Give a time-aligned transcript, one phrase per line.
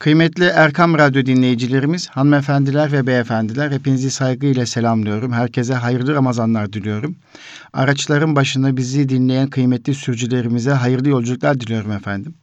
[0.00, 5.32] Kıymetli Erkam Radyo dinleyicilerimiz, hanımefendiler ve beyefendiler hepinizi saygıyla selamlıyorum.
[5.32, 7.16] Herkese hayırlı Ramazanlar diliyorum.
[7.72, 12.34] Araçların başında bizi dinleyen kıymetli sürücülerimize hayırlı yolculuklar diliyorum efendim.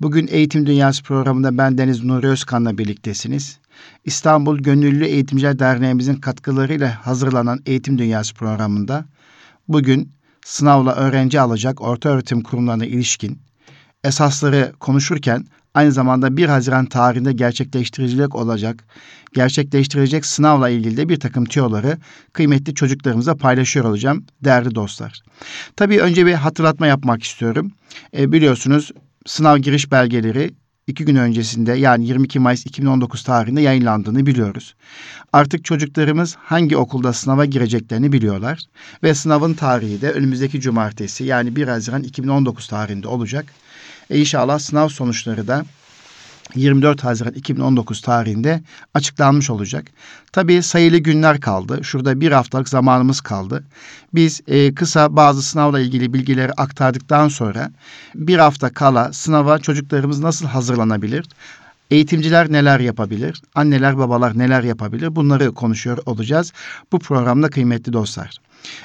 [0.00, 3.58] Bugün Eğitim Dünyası programında ben Deniz Nuri Özkan'la birliktesiniz.
[4.04, 9.04] İstanbul Gönüllü Eğitimciler Derneğimizin katkılarıyla hazırlanan Eğitim Dünyası programında
[9.68, 10.12] bugün
[10.44, 13.38] sınavla öğrenci alacak orta öğretim kurumlarına ilişkin
[14.04, 15.46] esasları konuşurken
[15.76, 18.84] aynı zamanda 1 Haziran tarihinde gerçekleştirilecek olacak,
[19.34, 21.98] gerçekleştirilecek sınavla ilgili de bir takım tüyoları
[22.32, 25.22] kıymetli çocuklarımıza paylaşıyor olacağım değerli dostlar.
[25.76, 27.72] Tabii önce bir hatırlatma yapmak istiyorum.
[28.18, 28.90] E, biliyorsunuz
[29.26, 30.50] sınav giriş belgeleri
[30.86, 34.74] iki gün öncesinde yani 22 Mayıs 2019 tarihinde yayınlandığını biliyoruz.
[35.32, 38.60] Artık çocuklarımız hangi okulda sınava gireceklerini biliyorlar
[39.02, 43.46] ve sınavın tarihi de önümüzdeki cumartesi yani 1 Haziran 2019 tarihinde olacak.
[44.10, 45.64] E inşallah sınav sonuçları da
[46.54, 48.62] 24 Haziran 2019 tarihinde
[48.94, 49.86] açıklanmış olacak.
[50.32, 51.80] Tabii sayılı günler kaldı.
[51.82, 53.64] Şurada bir haftalık zamanımız kaldı.
[54.14, 57.70] Biz e, kısa bazı sınavla ilgili bilgileri aktardıktan sonra
[58.14, 61.26] bir hafta kala sınava çocuklarımız nasıl hazırlanabilir?
[61.90, 63.42] Eğitimciler neler yapabilir?
[63.54, 65.16] Anneler babalar neler yapabilir?
[65.16, 66.52] Bunları konuşuyor olacağız
[66.92, 68.36] bu programda kıymetli dostlar.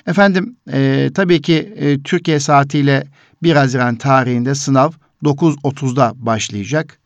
[0.08, 3.08] Efendim e, tabii ki e, Türkiye saatiyle
[3.44, 4.92] 1 Haziran tarihinde sınav
[5.24, 6.98] 9.30'da başlayacak.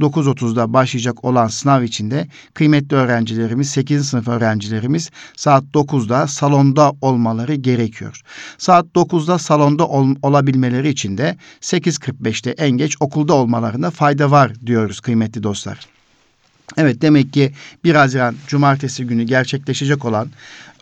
[0.00, 4.08] 9.30'da başlayacak olan sınav içinde kıymetli öğrencilerimiz, 8.
[4.08, 8.22] sınıf öğrencilerimiz saat 9'da salonda olmaları gerekiyor.
[8.58, 15.00] Saat 9'da salonda ol, olabilmeleri için de 8.45'te en geç okulda olmalarında fayda var diyoruz
[15.00, 15.86] kıymetli dostlar.
[16.76, 17.52] Evet demek ki
[17.84, 20.28] 1 Haziran Cumartesi günü gerçekleşecek olan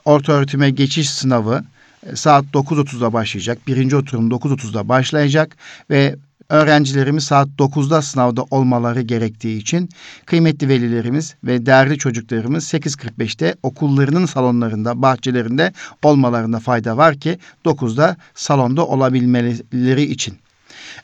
[0.05, 1.64] orta öğretime geçiş sınavı
[2.07, 3.59] e, saat 9.30'da başlayacak.
[3.67, 5.57] Birinci oturum 9.30'da başlayacak
[5.91, 6.17] ve
[6.48, 9.89] öğrencilerimiz saat 9'da sınavda olmaları gerektiği için
[10.27, 18.86] kıymetli velilerimiz ve değerli çocuklarımız 8.45'te okullarının salonlarında, bahçelerinde olmalarında fayda var ki 9'da salonda
[18.86, 20.39] olabilmeleri için.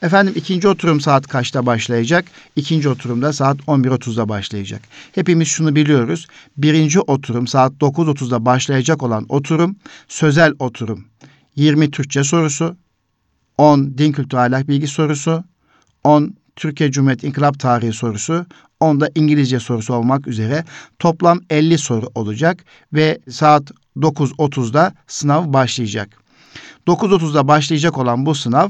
[0.02, 2.24] Efendim ikinci oturum saat kaçta başlayacak?
[2.56, 4.82] İkinci oturumda saat 11.30'da başlayacak.
[5.12, 6.26] Hepimiz şunu biliyoruz.
[6.56, 9.76] Birinci oturum saat 9.30'da başlayacak olan oturum
[10.08, 11.04] sözel oturum.
[11.56, 12.76] 20 Türkçe sorusu,
[13.58, 15.44] 10 din kültürü ahlak bilgi sorusu,
[16.04, 18.46] 10 Türkiye Cumhuriyeti İnkılap Tarihi sorusu,
[18.80, 20.64] 10 da İngilizce sorusu olmak üzere
[20.98, 26.08] toplam 50 soru olacak ve saat 9.30'da sınav başlayacak.
[26.86, 28.68] 9.30'da başlayacak olan bu sınav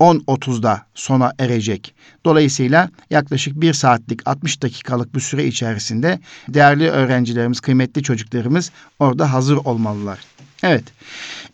[0.00, 1.94] 10.30'da sona erecek.
[2.24, 9.56] Dolayısıyla yaklaşık bir saatlik 60 dakikalık bir süre içerisinde değerli öğrencilerimiz, kıymetli çocuklarımız orada hazır
[9.56, 10.18] olmalılar.
[10.66, 10.84] Evet.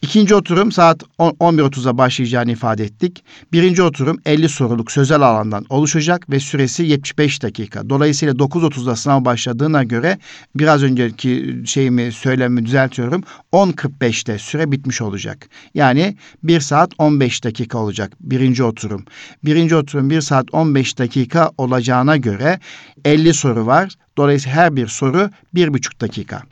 [0.02, 3.24] İkinci oturum saat 11.30'da başlayacağını ifade ettik.
[3.52, 7.90] Birinci oturum 50 soruluk sözel alandan oluşacak ve süresi 75 dakika.
[7.90, 10.18] Dolayısıyla 9.30'da sınav başladığına göre
[10.54, 13.22] biraz önceki şeyimi söylememi düzeltiyorum.
[13.52, 15.48] 10.45'te süre bitmiş olacak.
[15.74, 19.04] Yani 1 saat 15 dakika olacak birinci oturum.
[19.44, 22.60] Birinci oturum 1 saat 15 dakika olacağına göre
[23.04, 23.92] 50 soru var.
[24.16, 26.42] Dolayısıyla her bir soru 1,5 dakika.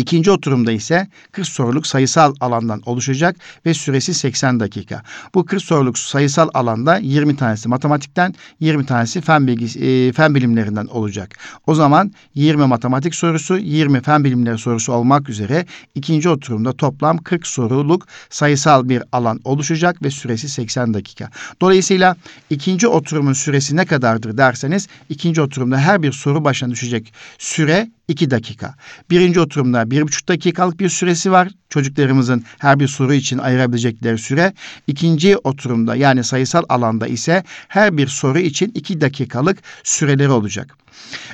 [0.00, 5.02] İkinci oturumda ise 40 soruluk sayısal alandan oluşacak ve süresi 80 dakika.
[5.34, 10.86] Bu 40 soruluk sayısal alanda 20 tanesi matematikten, 20 tanesi fen bilgisi, e, fen bilimlerinden
[10.86, 11.38] olacak.
[11.66, 17.46] O zaman 20 matematik sorusu, 20 fen bilimleri sorusu olmak üzere ikinci oturumda toplam 40
[17.46, 21.30] soruluk sayısal bir alan oluşacak ve süresi 80 dakika.
[21.60, 22.16] Dolayısıyla
[22.50, 28.30] ikinci oturumun süresi ne kadardır derseniz ikinci oturumda her bir soru başına düşecek süre 2
[28.30, 28.74] dakika.
[29.10, 31.48] Birinci oturumda bir buçuk dakikalık bir süresi var.
[31.68, 34.52] Çocuklarımızın her bir soru için ayırabilecekleri süre.
[34.86, 40.76] İkinci oturumda yani sayısal alanda ise her bir soru için iki dakikalık süreleri olacak.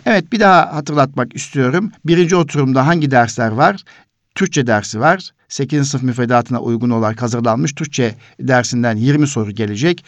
[0.07, 1.93] Evet bir daha hatırlatmak istiyorum.
[2.05, 3.85] Birinci oturumda hangi dersler var?
[4.35, 5.31] Türkçe dersi var.
[5.49, 5.89] 8.
[5.89, 10.05] sınıf müfredatına uygun olarak hazırlanmış Türkçe dersinden 20 soru gelecek.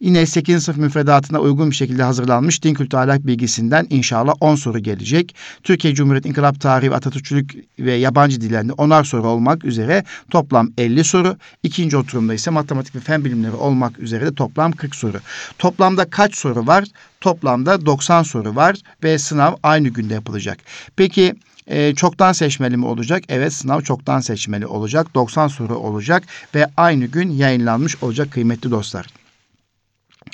[0.00, 0.64] Yine 8.
[0.64, 5.34] sınıf müfredatına uygun bir şekilde hazırlanmış din kültürü ahlak bilgisinden inşallah 10 soru gelecek.
[5.62, 11.04] Türkiye Cumhuriyeti İnkılap Tarihi ve Atatürkçülük ve yabancı dillerinde 10'ar soru olmak üzere toplam 50
[11.04, 11.36] soru.
[11.62, 15.20] İkinci oturumda ise matematik ve fen bilimleri olmak üzere de toplam 40 soru.
[15.58, 16.84] Toplamda kaç soru var?
[17.20, 20.58] Toplamda 90 soru var ve sınav aynı günde yapılacak.
[20.96, 21.34] Peki
[21.66, 23.24] e, çoktan seçmeli mi olacak?
[23.28, 25.14] Evet sınav çoktan seçmeli olacak.
[25.14, 26.22] 90 soru olacak
[26.54, 29.06] ve aynı gün yayınlanmış olacak kıymetli dostlar.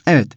[0.09, 0.29] Evet.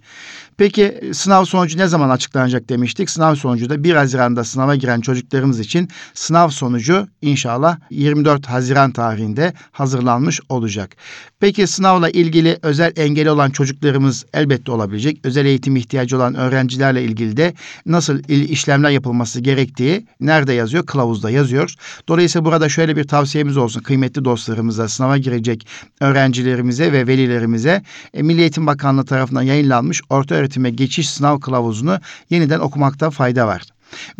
[0.61, 3.09] Peki sınav sonucu ne zaman açıklanacak demiştik.
[3.09, 9.53] Sınav sonucu da 1 Haziran'da sınava giren çocuklarımız için sınav sonucu inşallah 24 Haziran tarihinde
[9.71, 10.95] hazırlanmış olacak.
[11.39, 15.19] Peki sınavla ilgili özel engeli olan çocuklarımız elbette olabilecek.
[15.23, 17.53] Özel eğitim ihtiyacı olan öğrencilerle ilgili de
[17.85, 20.85] nasıl işlemler yapılması gerektiği nerede yazıyor?
[20.85, 21.73] Kılavuzda yazıyor.
[22.07, 25.67] Dolayısıyla burada şöyle bir tavsiyemiz olsun kıymetli dostlarımıza, sınava girecek
[26.01, 27.83] öğrencilerimize ve velilerimize
[28.13, 31.99] e, Milli Eğitim Bakanlığı tarafından yayınlanmış orta öğretime geçiş sınav kılavuzunu
[32.29, 33.61] yeniden okumakta fayda var.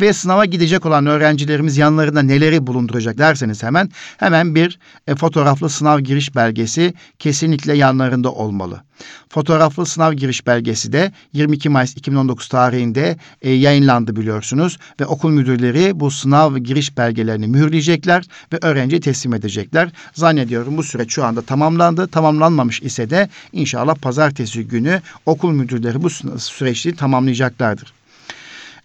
[0.00, 6.00] Ve sınava gidecek olan öğrencilerimiz yanlarında neleri bulunduracak derseniz hemen hemen bir e, fotoğraflı sınav
[6.00, 8.82] giriş belgesi kesinlikle yanlarında olmalı.
[9.28, 16.00] Fotoğraflı sınav giriş belgesi de 22 Mayıs 2019 tarihinde e, yayınlandı biliyorsunuz ve okul müdürleri
[16.00, 19.88] bu sınav giriş belgelerini mühürleyecekler ve öğrenciye teslim edecekler.
[20.14, 22.06] Zannediyorum bu süreç şu anda tamamlandı.
[22.06, 27.92] Tamamlanmamış ise de inşallah pazartesi günü okul müdürleri bu süreçleri tamamlayacaklardır.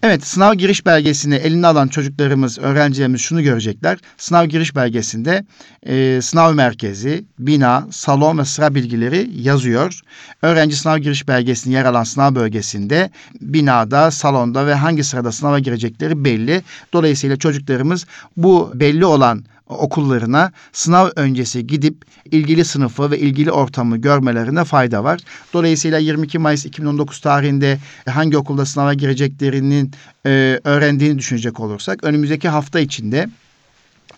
[0.04, 3.98] Evet sınav giriş belgesini eline alan çocuklarımız, öğrencilerimiz şunu görecekler.
[4.18, 5.46] Sınav giriş belgesinde
[5.86, 10.02] e, sınav merkezi, bina, salon ve sıra bilgileri yazıyor.
[10.42, 13.10] Öğrenci sınav giriş belgesinin yer alan sınav bölgesinde
[13.42, 16.62] binada, salonda ve hangi sırada sınava girecekleri belli.
[16.94, 18.06] Dolayısıyla çocuklarımız
[18.38, 25.20] bu belli olan okullarına sınav öncesi gidip ilgili sınıfı ve ilgili ortamı görmelerine fayda var.
[25.54, 27.80] Dolayısıyla 22 Mayıs 2019 tarihinde
[28.10, 29.92] hangi okulda sınava gireceklerinin
[30.26, 33.30] e, öğrendiğini düşünecek olursak önümüzdeki hafta içinde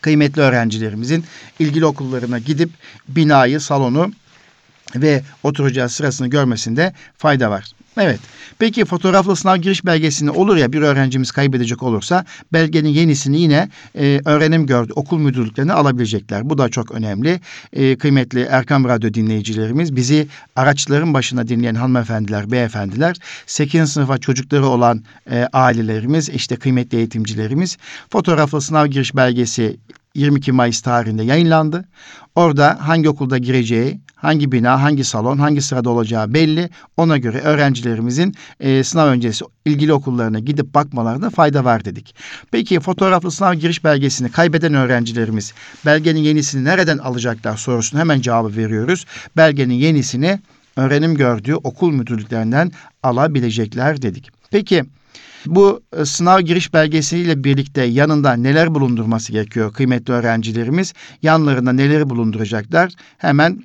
[0.02, 1.24] kıymetli öğrencilerimizin
[1.60, 2.70] ilgili okullarına gidip
[3.08, 4.12] binayı, salonu
[4.96, 7.72] ve oturacağı sırasını görmesinde fayda var.
[7.98, 8.20] Evet.
[8.60, 14.22] Peki fotoğraflı sınav giriş belgesini olur ya bir öğrencimiz kaybedecek olursa belgenin yenisini yine e,
[14.26, 16.50] öğrenim gördü okul müdürlüklerine alabilecekler.
[16.50, 17.40] Bu da çok önemli.
[17.74, 23.16] E, kıymetli Erkam Radyo dinleyicilerimiz bizi araçların başına dinleyen hanımefendiler, beyefendiler,
[23.46, 23.92] 8.
[23.92, 27.78] sınıfa çocukları olan e, ailelerimiz, işte kıymetli eğitimcilerimiz
[28.10, 29.78] fotoğraflı sınav giriş belgesi
[30.16, 31.86] 22 Mayıs tarihinde yayınlandı.
[32.40, 36.70] Orada hangi okulda gireceği, hangi bina, hangi salon, hangi sırada olacağı belli.
[36.98, 42.16] Ona göre öğrencilerimizin e, sınav öncesi ilgili okullarına gidip bakmalarına fayda var dedik.
[42.52, 45.54] Peki fotoğraflı sınav giriş belgesini kaybeden öğrencilerimiz
[45.86, 49.06] belgenin yenisini nereden alacaklar sorusunu hemen cevabı veriyoruz.
[49.38, 50.40] Belgenin yenisini
[50.76, 52.72] öğrenim gördüğü okul müdürlüklerinden
[53.04, 54.30] alabilecekler dedik.
[54.52, 54.86] Peki
[55.46, 60.94] bu e, sınav giriş belgesiyle birlikte yanında neler bulundurması gerekiyor kıymetli öğrencilerimiz?
[61.22, 62.94] Yanlarında neleri bulunduracaklar?
[63.18, 63.64] Hemen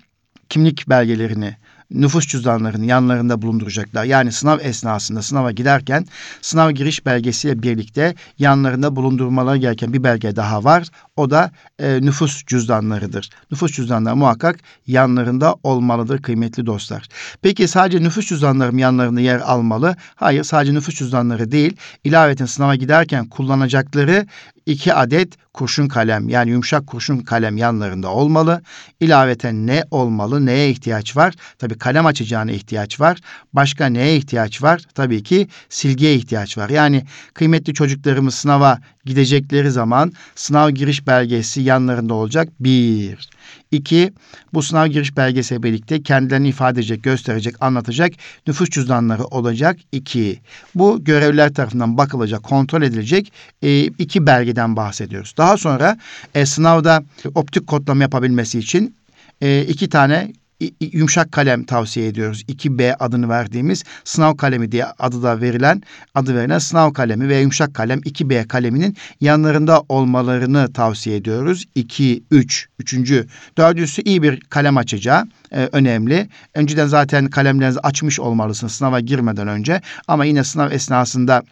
[0.48, 1.56] kimlik belgelerini,
[1.90, 4.04] nüfus cüzdanlarını yanlarında bulunduracaklar.
[4.04, 6.06] Yani sınav esnasında sınava giderken
[6.42, 10.88] sınav giriş belgesiyle birlikte yanlarında bulundurmaları gereken bir belge daha var.
[11.16, 13.30] O da e, nüfus cüzdanlarıdır.
[13.50, 17.08] Nüfus cüzdanları muhakkak yanlarında olmalıdır kıymetli dostlar.
[17.42, 19.96] Peki sadece nüfus cüzdanları mı yanlarında yer almalı?
[20.14, 21.76] Hayır sadece nüfus cüzdanları değil.
[22.04, 24.26] İlaveten sınava giderken kullanacakları
[24.66, 28.62] iki adet kurşun kalem yani yumuşak kurşun kalem yanlarında olmalı.
[29.00, 31.34] İlaveten ne olmalı, neye ihtiyaç var?
[31.58, 33.18] Tabii kalem açacağına ihtiyaç var.
[33.52, 34.82] Başka neye ihtiyaç var?
[34.94, 36.70] Tabii ki silgiye ihtiyaç var.
[36.70, 37.04] Yani
[37.34, 42.48] kıymetli çocuklarımız sınava gidecekleri zaman sınav giriş belgesi yanlarında olacak.
[42.60, 43.28] Bir.
[43.70, 44.12] İki,
[44.54, 48.12] bu sınav giriş belgesiyle birlikte kendilerini ifade edecek, gösterecek, anlatacak
[48.46, 49.78] nüfus cüzdanları olacak.
[49.92, 50.40] İki,
[50.74, 53.32] bu görevliler tarafından bakılacak, kontrol edilecek
[53.62, 55.34] e, iki belgeden bahsediyoruz.
[55.36, 55.98] Daha sonra
[56.34, 57.02] e, sınavda
[57.34, 58.96] optik kodlama yapabilmesi için
[59.40, 60.32] e, iki tane
[60.80, 62.42] yumuşak kalem tavsiye ediyoruz.
[62.48, 65.82] 2B adını verdiğimiz sınav kalemi diye adı da verilen
[66.14, 71.64] adı verilen sınav kalemi ve yumuşak kalem 2B kaleminin yanlarında olmalarını tavsiye ediyoruz.
[71.74, 73.26] 2, 3, üçüncü,
[73.58, 76.28] dördüncüsü iyi bir kalem açacağı e, önemli.
[76.54, 81.42] Önceden zaten kalemlerinizi açmış olmalısınız sınava girmeden önce ama yine sınav esnasında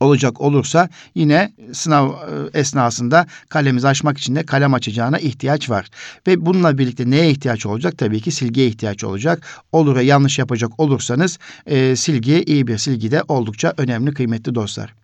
[0.00, 5.86] olacak olursa yine sınav e, esnasında kalemizi açmak için de kalem açacağına ihtiyaç var.
[6.26, 7.98] Ve bununla birlikte neye ihtiyaç olacak?
[7.98, 9.64] Tabii ki silgiye ihtiyaç olacak.
[9.72, 14.94] Olur yanlış yapacak olursanız e, silgi iyi bir silgi de oldukça önemli kıymetli dostlar.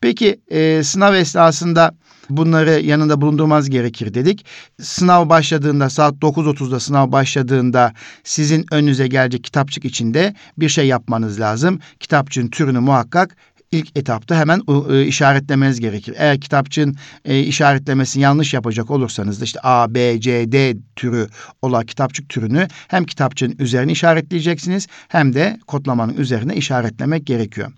[0.00, 1.94] Peki e, sınav esnasında
[2.30, 4.46] bunları yanında bulundurmaz gerekir dedik.
[4.82, 7.92] Sınav başladığında saat 9.30'da sınav başladığında
[8.24, 11.80] sizin önünüze gelecek kitapçık içinde bir şey yapmanız lazım.
[12.00, 13.36] Kitapçığın türünü muhakkak
[13.72, 16.14] ilk etapta hemen e, işaretlemeniz gerekir.
[16.18, 21.28] Eğer kitapçığın e, işaretlemesini yanlış yapacak olursanız da işte A, B, C, D türü
[21.62, 27.72] olan kitapçık türünü hem kitapçığın üzerine işaretleyeceksiniz hem de kodlamanın üzerine işaretlemek gerekiyor.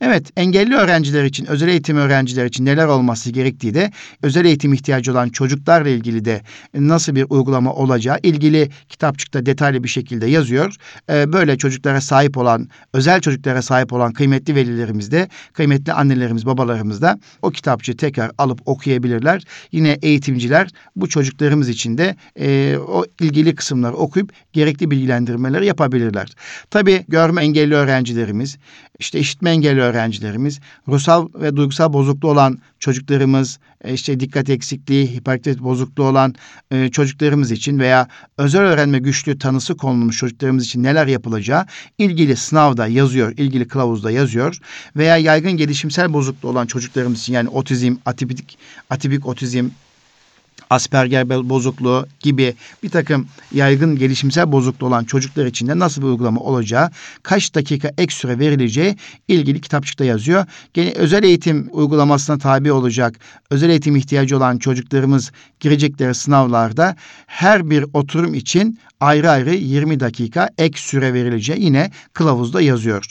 [0.00, 3.90] Evet, engelli öğrenciler için, özel eğitim öğrenciler için neler olması gerektiği de
[4.22, 6.42] özel eğitim ihtiyacı olan çocuklarla ilgili de
[6.74, 10.74] nasıl bir uygulama olacağı ilgili kitapçıkta detaylı bir şekilde yazıyor.
[11.10, 17.02] Ee, böyle çocuklara sahip olan, özel çocuklara sahip olan kıymetli velilerimiz de, kıymetli annelerimiz, babalarımız
[17.02, 19.42] da o kitapçığı tekrar alıp okuyabilirler.
[19.72, 26.28] Yine eğitimciler bu çocuklarımız için de e, o ilgili kısımları okuyup gerekli bilgilendirmeleri yapabilirler.
[26.70, 28.58] Tabii görme engelli öğrencilerimiz,
[28.98, 35.64] işte işitme engelli öğrencilerimiz, ruhsal ve duygusal bozukluğu olan çocuklarımız, e, işte dikkat eksikliği, hiperaktivite
[35.64, 36.34] bozukluğu olan
[36.70, 41.66] e, çocuklarımız için veya özel öğrenme güçlüğü tanısı konulmuş çocuklarımız için neler yapılacağı
[41.98, 44.58] ilgili sınavda yazıyor, ilgili kılavuzda yazıyor
[44.96, 48.58] veya yaygın gelişimsel bozukluğu olan çocuklarımız için yani otizm, atipik,
[48.90, 49.68] atipik otizm,
[50.70, 56.40] Asperger bozukluğu gibi bir takım yaygın gelişimsel bozukluğu olan çocuklar için de nasıl bir uygulama
[56.40, 56.90] olacağı,
[57.22, 58.96] kaç dakika ek süre verileceği
[59.28, 60.46] ilgili kitapçıkta yazıyor.
[60.74, 63.18] Gene özel eğitim uygulamasına tabi olacak,
[63.50, 70.50] özel eğitim ihtiyacı olan çocuklarımız girecekleri sınavlarda her bir oturum için ayrı ayrı 20 dakika
[70.58, 73.06] ek süre verileceği yine kılavuzda yazıyor.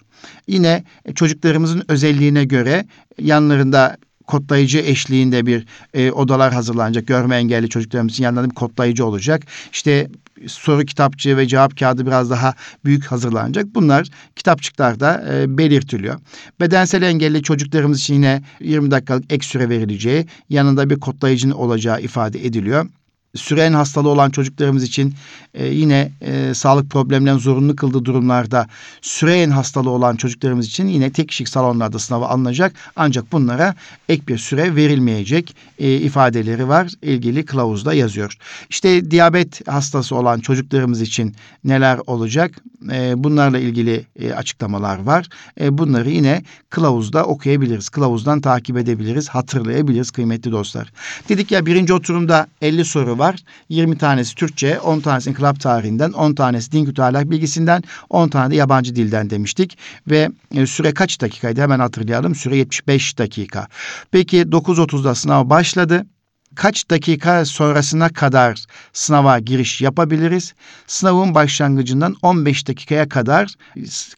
[0.48, 0.84] Yine
[1.15, 2.86] çocuklarımızın özelliğine göre
[3.20, 7.08] yanlarında kodlayıcı eşliğinde bir e, odalar hazırlanacak.
[7.08, 9.44] Görme engelli çocuklarımız için yanlarında bir kodlayıcı olacak.
[9.72, 10.08] İşte
[10.48, 12.53] soru kitapçığı ve cevap kağıdı biraz daha
[12.86, 13.65] büyük hazırlanacak.
[13.75, 16.20] Bunlar kitapçıklarda e, belirtiliyor.
[16.60, 22.46] Bedensel engelli çocuklarımız için yine 20 dakikalık ek süre verileceği, yanında bir kodlayıcının olacağı ifade
[22.46, 22.89] ediliyor
[23.36, 25.13] süren hastalığı olan çocuklarımız için
[25.54, 28.68] e, yine e, sağlık problemlerinin zorunlu kıldığı durumlarda
[29.02, 32.74] süreyen hastalığı olan çocuklarımız için yine tek kişilik salonlarda sınava alınacak.
[32.96, 33.75] Ancak bunlara
[34.10, 36.92] ek bir süre verilmeyecek e, ifadeleri var.
[37.02, 38.38] ilgili kılavuzda yazıyor.
[38.70, 42.52] İşte diyabet hastası olan çocuklarımız için neler olacak?
[42.92, 45.28] E, bunlarla ilgili e, açıklamalar var.
[45.62, 47.90] E, bunları yine kılavuzda okuyabiliriz.
[47.90, 50.94] Kılavuzdan takip edebiliriz, hatırlayabiliriz kıymetli dostlar.
[51.30, 53.36] Dedik ya birinci oturumda 50 soru var var.
[53.70, 58.51] 20 tanesi Türkçe, 10 tanesi inkılap tarihinden, 10 tanesi din kültürü ahlak bilgisinden, 10 tane
[58.51, 59.77] de yabancı dilden demiştik.
[60.10, 62.36] Ve e, süre kaç dakikaydı hemen hatırlayalım.
[62.36, 63.68] Süre 75 dakika.
[64.12, 66.06] Peki 9.30'da sınav başladı
[66.55, 70.53] kaç dakika sonrasına kadar sınava giriş yapabiliriz?
[70.88, 73.53] Sınavın başlangıcından 15 dakikaya kadar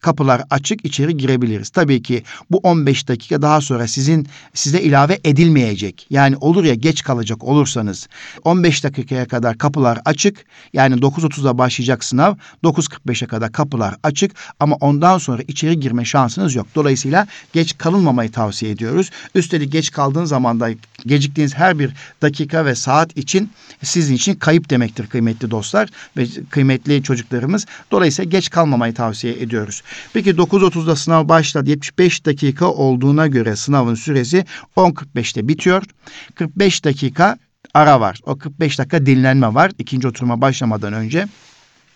[0.01, 1.69] kapılar açık içeri girebiliriz.
[1.69, 6.07] Tabii ki bu 15 dakika daha sonra sizin size ilave edilmeyecek.
[6.09, 8.07] Yani olur ya geç kalacak olursanız
[8.43, 10.45] 15 dakikaya kadar kapılar açık.
[10.73, 16.67] Yani 9.30'da başlayacak sınav 9.45'e kadar kapılar açık ama ondan sonra içeri girme şansınız yok.
[16.75, 19.09] Dolayısıyla geç kalınmamayı tavsiye ediyoruz.
[19.35, 20.69] Üstelik geç kaldığın zaman da
[21.05, 21.93] geciktiğiniz her bir
[22.25, 23.49] dakika ve saat için
[23.83, 27.65] sizin için kayıp demektir kıymetli dostlar ve kıymetli çocuklarımız.
[27.91, 29.81] Dolayısıyla geç kalmamayı tavsiye ediyoruz.
[30.13, 31.69] Peki 9.30'da sınav başladı.
[31.69, 34.45] 75 dakika olduğuna göre sınavın süresi
[34.77, 35.83] 10.45'te bitiyor.
[36.35, 37.37] 45 dakika
[37.73, 38.19] ara var.
[38.23, 41.27] O 45 dakika dinlenme var ikinci oturuma başlamadan önce.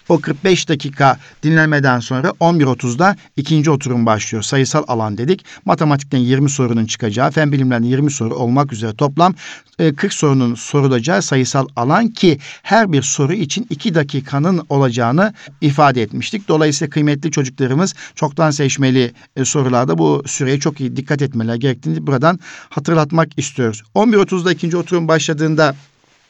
[0.10, 4.44] O 45 dakika dinlenmeden sonra 11.30'da ikinci oturum başlıyor.
[4.44, 5.46] Sayısal alan dedik.
[5.66, 9.36] Matematikten 20 sorunun çıkacağı, fen bilimlerden 20 soru olmak üzere toplam
[9.78, 16.02] 40 e, sorunun sorulacağı sayısal alan ki her bir soru için 2 dakikanın olacağını ifade
[16.02, 16.48] etmiştik.
[16.48, 22.40] Dolayısıyla kıymetli çocuklarımız çoktan seçmeli e, sorularda bu süreye çok iyi dikkat etmeler gerektiğini buradan
[22.70, 23.84] hatırlatmak istiyoruz.
[23.96, 25.76] 11.30'da ikinci oturum başladığında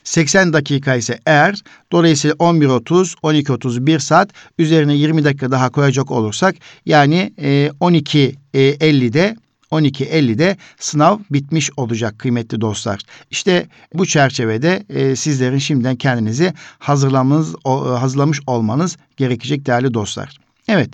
[0.04, 1.56] 80 dakika ise eğer
[1.92, 9.36] dolayısıyla 11.30, 12.30, 1 saat üzerine 20 dakika daha koyacak olursak yani e, 12.50'de
[9.72, 13.02] 12.50'de sınav bitmiş olacak kıymetli dostlar.
[13.32, 20.38] İşte bu çerçevede e, sizlerin şimdiden kendinizi hazırlamanız, o, hazırlamış olmanız gerekecek değerli dostlar.
[20.68, 20.90] Evet.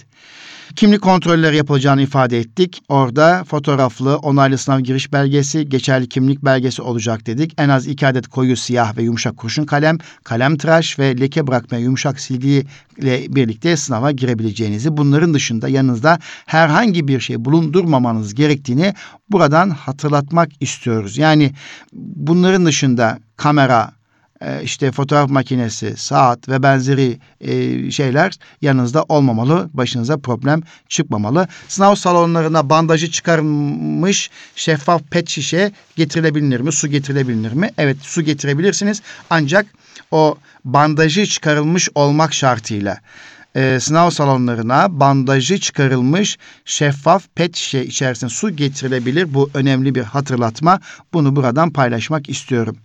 [0.76, 2.82] Kimlik kontrolleri yapılacağını ifade ettik.
[2.90, 7.54] Orada fotoğraflı, onaylı sınav giriş belgesi, geçerli kimlik belgesi olacak dedik.
[7.58, 11.84] En az iki adet koyu siyah ve yumuşak kurşun kalem, kalem tıraş ve leke bırakmaya
[11.84, 18.94] yumuşak silgiyle birlikte sınava girebileceğinizi, bunların dışında yanınızda herhangi bir şey bulundurmamanız gerektiğini
[19.30, 21.18] buradan hatırlatmak istiyoruz.
[21.18, 21.52] Yani
[21.94, 23.92] bunların dışında kamera,
[24.64, 29.70] işte fotoğraf makinesi, saat ve benzeri e, şeyler yanınızda olmamalı.
[29.74, 31.48] Başınıza problem çıkmamalı.
[31.68, 36.72] Sınav salonlarına bandajı çıkarmış şeffaf pet şişe getirilebilir mi?
[36.72, 37.72] Su getirilebilir mi?
[37.78, 39.02] Evet su getirebilirsiniz.
[39.30, 39.66] Ancak
[40.12, 42.98] o bandajı çıkarılmış olmak şartıyla
[43.56, 49.34] e, sınav salonlarına bandajı çıkarılmış şeffaf pet şişe içerisinde su getirilebilir.
[49.34, 50.80] Bu önemli bir hatırlatma.
[51.14, 52.78] Bunu buradan paylaşmak istiyorum.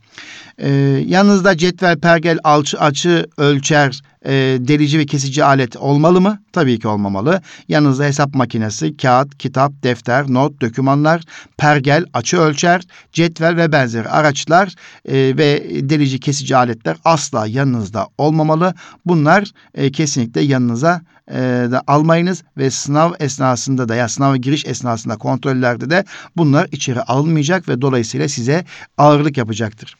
[0.58, 0.70] Ee,
[1.06, 6.38] yanınızda cetvel, pergel, alçı, açı, ölçer, e, delici ve kesici alet olmalı mı?
[6.52, 7.42] Tabii ki olmamalı.
[7.68, 11.22] Yanınızda hesap makinesi, kağıt, kitap, defter, not, dokümanlar,
[11.56, 14.74] pergel, açı ölçer, cetvel ve benzeri araçlar
[15.08, 18.74] e, ve delici, kesici aletler asla yanınızda olmamalı.
[19.06, 21.00] Bunlar e, kesinlikle yanınıza
[21.30, 21.38] e,
[21.70, 26.04] da almayınız ve sınav esnasında da ya sınava giriş esnasında kontrollerde de
[26.36, 28.64] bunlar içeri alınmayacak ve dolayısıyla size
[28.98, 29.96] ağırlık yapacaktır.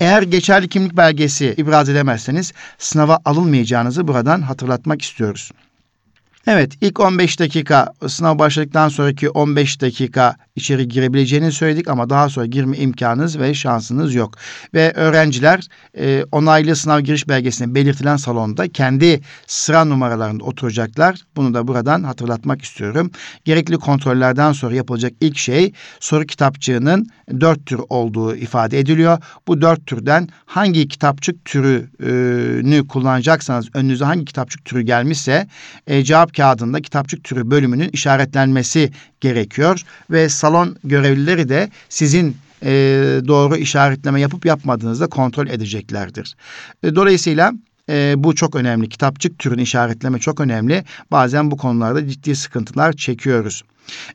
[0.00, 5.50] Eğer geçerli kimlik belgesi ibraz edemezseniz sınava alınmayacağınızı buradan hatırlatmak istiyoruz.
[6.46, 12.46] Evet ilk 15 dakika sınav başladıktan sonraki 15 dakika içeri girebileceğini söyledik ama daha sonra
[12.46, 14.34] girme imkanınız ve şansınız yok.
[14.74, 15.60] Ve öğrenciler
[15.98, 21.20] e, onaylı sınav giriş belgesine belirtilen salonda kendi sıra numaralarında oturacaklar.
[21.36, 23.10] Bunu da buradan hatırlatmak istiyorum.
[23.44, 27.06] Gerekli kontrollerden sonra yapılacak ilk şey soru kitapçığının
[27.40, 29.18] dört tür olduğu ifade ediliyor.
[29.48, 35.46] Bu dört türden hangi kitapçık türünü kullanacaksanız önünüze hangi kitapçık türü gelmişse
[35.86, 42.70] e, cevap kağıdında kitapçık türü bölümünün işaretlenmesi gerekiyor ve salon görevlileri de sizin e,
[43.28, 46.36] doğru işaretleme yapıp yapmadığınızda kontrol edeceklerdir.
[46.82, 47.52] E, dolayısıyla
[47.88, 48.88] e, bu çok önemli.
[48.88, 50.84] Kitapçık türünü işaretleme çok önemli.
[51.10, 53.62] Bazen bu konularda ciddi sıkıntılar çekiyoruz.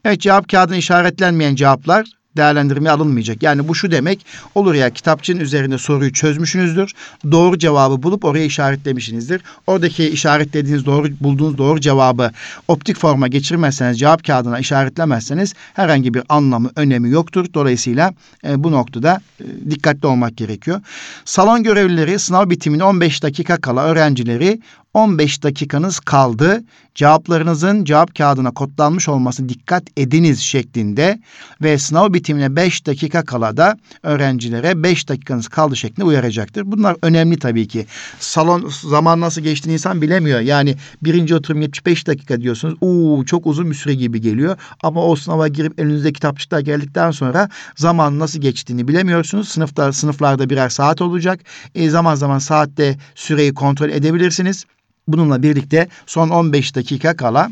[0.05, 2.05] Evet cevap kağıdına işaretlenmeyen cevaplar
[2.37, 3.43] değerlendirmeye alınmayacak.
[3.43, 4.25] Yani bu şu demek
[4.55, 6.93] olur ya kitapçının üzerinde soruyu çözmüşsünüzdür.
[7.31, 9.41] Doğru cevabı bulup oraya işaretlemişsinizdir.
[9.67, 12.31] Oradaki işaretlediğiniz doğru bulduğunuz doğru cevabı
[12.67, 17.45] optik forma geçirmezseniz cevap kağıdına işaretlemezseniz herhangi bir anlamı önemi yoktur.
[17.53, 18.13] Dolayısıyla
[18.47, 20.81] e, bu noktada e, dikkatli olmak gerekiyor.
[21.25, 24.59] Salon görevlileri sınav bitimine 15 dakika kala öğrencileri
[24.95, 26.63] 15 dakikanız kaldı.
[26.95, 31.19] Cevaplarınızın cevap kağıdına kodlanmış olması dikkat ediniz şeklinde
[31.61, 36.63] ve sınav bitimine 5 dakika kala da öğrencilere 5 dakikanız kaldı şeklinde uyaracaktır.
[36.65, 37.85] Bunlar önemli tabii ki.
[38.19, 40.39] Salon zaman nasıl geçtiğini insan bilemiyor.
[40.39, 42.75] Yani birinci oturum 75 dakika diyorsunuz.
[42.81, 44.57] Uuu çok uzun bir süre gibi geliyor.
[44.83, 49.49] Ama o sınava girip elinizde kitapçıklar geldikten sonra zaman nasıl geçtiğini bilemiyorsunuz.
[49.49, 51.39] Sınıfta, sınıflarda birer saat olacak.
[51.75, 54.65] E, zaman zaman saatte süreyi kontrol edebilirsiniz.
[55.07, 57.51] Bununla birlikte son 15 dakika kala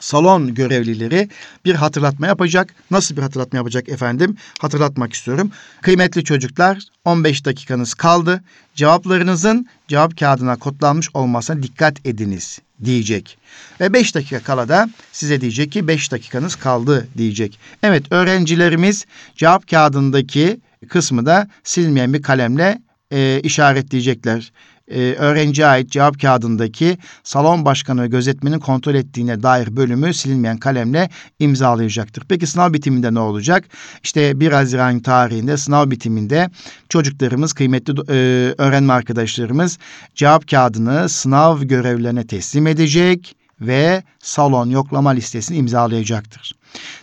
[0.00, 1.28] salon görevlileri
[1.64, 2.74] bir hatırlatma yapacak.
[2.90, 4.36] Nasıl bir hatırlatma yapacak efendim?
[4.60, 5.50] Hatırlatmak istiyorum.
[5.82, 8.44] Kıymetli çocuklar 15 dakikanız kaldı.
[8.74, 13.38] Cevaplarınızın cevap kağıdına kodlanmış olmasına dikkat ediniz diyecek.
[13.80, 17.58] Ve 5 dakika kala da size diyecek ki 5 dakikanız kaldı diyecek.
[17.82, 19.06] Evet öğrencilerimiz
[19.36, 22.78] cevap kağıdındaki kısmı da silmeyen bir kalemle
[23.10, 24.52] e, işaretleyecekler
[24.88, 31.10] e, öğrenciye ait cevap kağıdındaki salon başkanı ve gözetmenin kontrol ettiğine dair bölümü silinmeyen kalemle
[31.38, 32.24] imzalayacaktır.
[32.28, 33.64] Peki sınav bitiminde ne olacak?
[34.02, 36.50] İşte 1 Haziran tarihinde sınav bitiminde
[36.88, 38.14] çocuklarımız, kıymetli e,
[38.58, 39.78] öğrenme arkadaşlarımız
[40.14, 46.52] cevap kağıdını sınav görevlilerine teslim edecek ve salon yoklama listesini imzalayacaktır.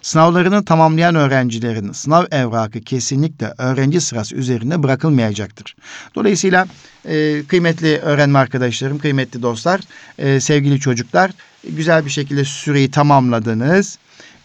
[0.01, 5.75] Sınavlarını tamamlayan öğrencilerin sınav evrakı kesinlikle öğrenci sırası üzerinde bırakılmayacaktır.
[6.15, 6.67] Dolayısıyla
[7.05, 9.81] e, kıymetli öğrenme arkadaşlarım, kıymetli dostlar,
[10.17, 11.31] e, sevgili çocuklar
[11.69, 13.97] güzel bir şekilde süreyi tamamladınız.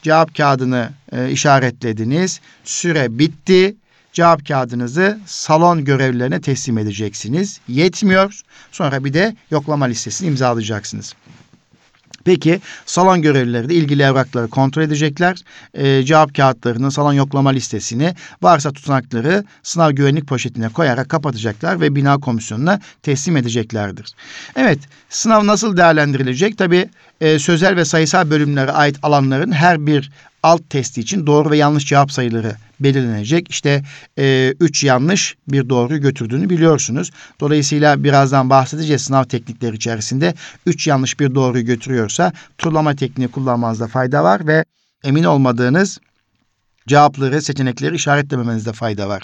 [0.03, 2.41] Cevap kağıdını e, işaretlediniz.
[2.65, 3.77] Süre bitti
[4.13, 7.61] cevap kağıdınızı salon görevlilerine teslim edeceksiniz.
[7.69, 8.41] Yetmiyor.
[8.73, 11.15] Sonra bir de yoklama listesini imzalayacaksınız.
[12.25, 15.37] Peki salon görevlileri de ilgili evrakları kontrol edecekler.
[15.75, 22.19] E, cevap kağıtlarını, salon yoklama listesini, varsa tutanakları sınav güvenlik poşetine koyarak kapatacaklar ve bina
[22.19, 24.07] komisyonuna teslim edeceklerdir.
[24.57, 24.79] Evet,
[25.09, 26.59] sınav nasıl değerlendirilecek?
[26.59, 26.89] Tabii
[27.21, 30.11] e, sözel ve sayısal bölümlere ait alanların her bir
[30.43, 33.51] alt testi için doğru ve yanlış cevap sayıları belirlenecek.
[33.51, 33.83] İşte
[34.19, 37.11] e, üç yanlış bir doğru götürdüğünü biliyorsunuz.
[37.41, 40.35] Dolayısıyla birazdan bahsedeceğiz sınav teknikleri içerisinde.
[40.67, 44.65] Üç yanlış bir doğruyu götürüyorsa turlama tekniği kullanmanızda fayda var ve
[45.05, 45.99] emin olmadığınız
[46.89, 49.23] cevapları, seçenekleri işaretlememenizde fayda var.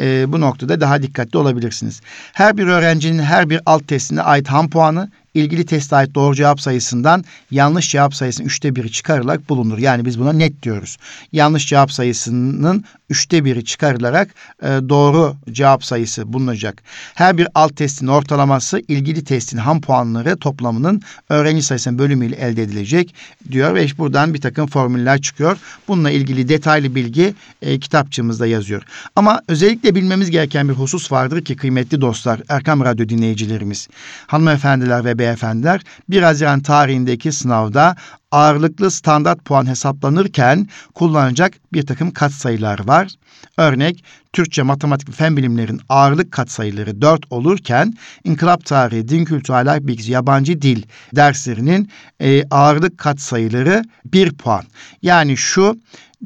[0.00, 2.00] E, bu noktada daha dikkatli olabilirsiniz.
[2.32, 6.60] Her bir öğrencinin her bir alt testine ait ham puanı ilgili teste ait doğru cevap
[6.60, 9.78] sayısından yanlış cevap sayısının üçte biri çıkarılarak bulunur.
[9.78, 10.96] Yani biz buna net diyoruz.
[11.32, 14.28] Yanlış cevap sayısının üçte biri çıkarılarak
[14.62, 16.82] e, doğru cevap sayısı bulunacak.
[17.14, 23.14] Her bir alt testin ortalaması ilgili testin ham puanları toplamının öğrenci sayısının bölümüyle elde edilecek
[23.50, 25.58] diyor ve buradan bir takım formüller çıkıyor.
[25.88, 28.82] Bununla ilgili detaylı bilgi e, kitapçığımızda yazıyor.
[29.16, 33.88] Ama özellikle bilmemiz gereken bir husus vardır ki kıymetli dostlar, Erkam Radyo dinleyicilerimiz,
[34.26, 37.96] hanımefendiler ve beyefendiler 1 Haziran tarihindeki sınavda
[38.30, 43.08] ağırlıklı standart puan hesaplanırken kullanacak bir takım katsayılar var.
[43.56, 49.86] Örnek Türkçe, matematik ve fen bilimlerin ağırlık katsayıları 4 olurken inkılap tarihi, din kültürü, ahlak
[49.86, 50.82] bilgisi, yabancı dil
[51.16, 54.64] derslerinin e, ağırlık katsayıları 1 puan.
[55.02, 55.80] Yani şu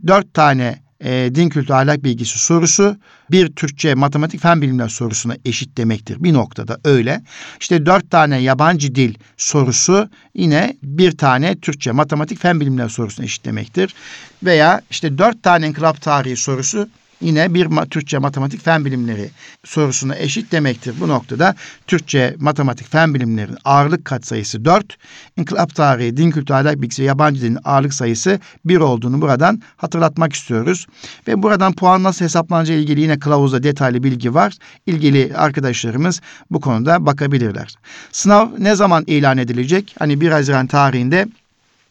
[0.06, 2.96] 4 tane e, din kültürü ahlak bilgisi sorusu
[3.30, 6.16] bir Türkçe matematik fen bilimler sorusuna eşit demektir.
[6.24, 7.22] Bir noktada öyle.
[7.60, 13.44] İşte dört tane yabancı dil sorusu yine bir tane Türkçe matematik fen bilimler sorusuna eşit
[13.44, 13.94] demektir.
[14.42, 16.88] Veya işte dört tane inkılap tarihi sorusu
[17.20, 19.30] yine bir Türkçe matematik fen bilimleri
[19.64, 20.94] sorusuna eşit demektir.
[21.00, 21.54] Bu noktada
[21.86, 24.96] Türkçe matematik fen bilimlerin ağırlık katsayısı 4,
[25.36, 30.32] inkılap tarihi, din kültürü, ahlak bilgisi ve yabancı dilin ağırlık sayısı 1 olduğunu buradan hatırlatmak
[30.32, 30.86] istiyoruz.
[31.28, 34.52] Ve buradan puan nasıl hesaplanacağı ilgili yine kılavuzda detaylı bilgi var.
[34.86, 37.74] İlgili arkadaşlarımız bu konuda bakabilirler.
[38.12, 39.94] Sınav ne zaman ilan edilecek?
[39.98, 41.26] Hani 1 Haziran tarihinde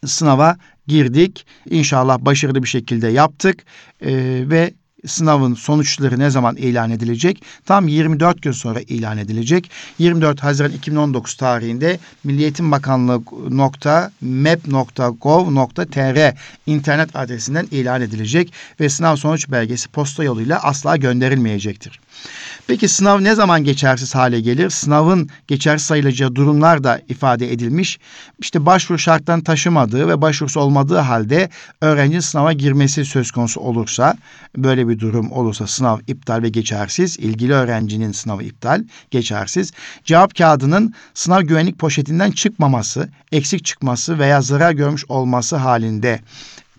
[0.06, 0.58] sınava
[0.88, 1.46] girdik.
[1.70, 3.66] İnşallah başarılı bir şekilde yaptık
[4.02, 4.12] ee,
[4.50, 4.74] ve
[5.08, 7.44] sınavın sonuçları ne zaman ilan edilecek?
[7.66, 9.72] Tam 24 gün sonra ilan edilecek.
[10.00, 13.22] 24 Haziran 2019 tarihinde Milli Eğitim Bakanlığı
[16.66, 22.00] internet adresinden ilan edilecek ve sınav sonuç belgesi posta yoluyla asla gönderilmeyecektir.
[22.67, 24.69] Peki sınav ne zaman geçersiz hale gelir?
[24.69, 27.99] Sınavın geçersiz sayılacağı durumlar da ifade edilmiş.
[28.39, 31.49] İşte başvuru şarttan taşımadığı ve başvurusu olmadığı halde
[31.82, 34.17] öğrenci sınava girmesi söz konusu olursa,
[34.58, 39.71] böyle bir durum olursa sınav iptal ve geçersiz, ilgili öğrencinin sınavı iptal, geçersiz.
[40.04, 46.19] Cevap kağıdının sınav güvenlik poşetinden çıkmaması, eksik çıkması veya zarar görmüş olması halinde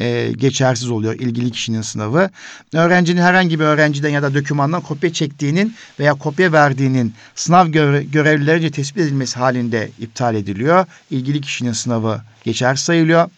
[0.00, 2.30] e, geçersiz oluyor ilgili kişinin sınavı.
[2.72, 8.70] Öğrencinin herhangi bir öğrenciden ya da dokümandan kopya çektiğinin veya kopya verdiğinin sınav göre görevlilerince
[8.70, 10.86] tespit edilmesi halinde iptal ediliyor.
[11.10, 13.30] İlgili kişinin sınavı geçer sayılıyor.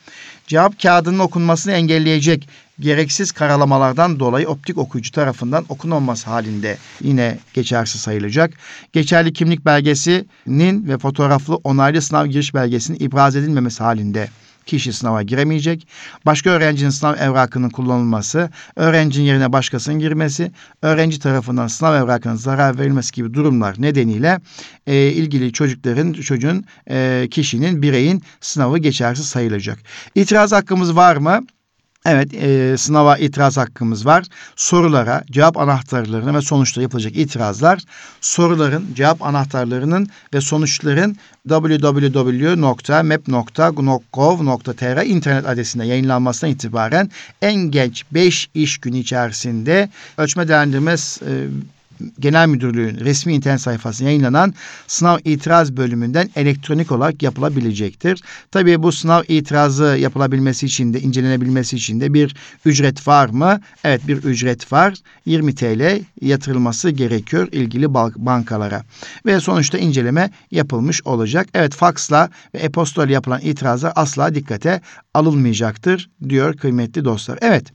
[0.46, 2.48] Cevap kağıdının okunmasını engelleyecek
[2.80, 8.54] gereksiz karalamalardan dolayı optik okuyucu tarafından okunmaması halinde yine geçersiz sayılacak.
[8.92, 14.28] Geçerli kimlik belgesinin ve fotoğraflı onaylı sınav giriş belgesinin ibraz edilmemesi halinde
[14.66, 15.88] kişi sınava giremeyecek.
[16.26, 20.52] Başka öğrencinin sınav evrakının kullanılması, öğrencinin yerine başkasının girmesi,
[20.82, 24.40] öğrenci tarafından sınav evrakının zarar verilmesi gibi durumlar nedeniyle
[24.86, 29.78] e, ilgili çocukların, çocuğun, e, kişinin, bireyin sınavı geçersiz sayılacak.
[30.14, 31.46] İtiraz hakkımız var mı?
[32.08, 34.24] Evet, e, sınava itiraz hakkımız var.
[34.56, 37.80] Sorulara, cevap anahtarlarına ve sonuçta yapılacak itirazlar,
[38.20, 41.16] soruların, cevap anahtarlarının ve sonuçların
[41.48, 42.56] www.map.gov.tr
[45.06, 47.10] internet adresinde yayınlanmasından itibaren
[47.42, 49.88] en geç 5 iş günü içerisinde
[50.18, 50.96] ölçme değerlendirme e,
[52.20, 54.54] Genel Müdürlüğü'nün resmi internet sayfasında yayınlanan
[54.86, 58.22] sınav itiraz bölümünden elektronik olarak yapılabilecektir.
[58.50, 63.60] Tabii bu sınav itirazı yapılabilmesi için de incelenebilmesi için de bir ücret var mı?
[63.84, 64.94] Evet bir ücret var.
[65.26, 68.82] 20 TL yatırılması gerekiyor ilgili bankalara.
[69.26, 71.48] Ve sonuçta inceleme yapılmış olacak.
[71.54, 74.80] Evet faksla ve e-posta yapılan itirazlar asla dikkate
[75.14, 77.38] alınmayacaktır diyor kıymetli dostlar.
[77.42, 77.72] Evet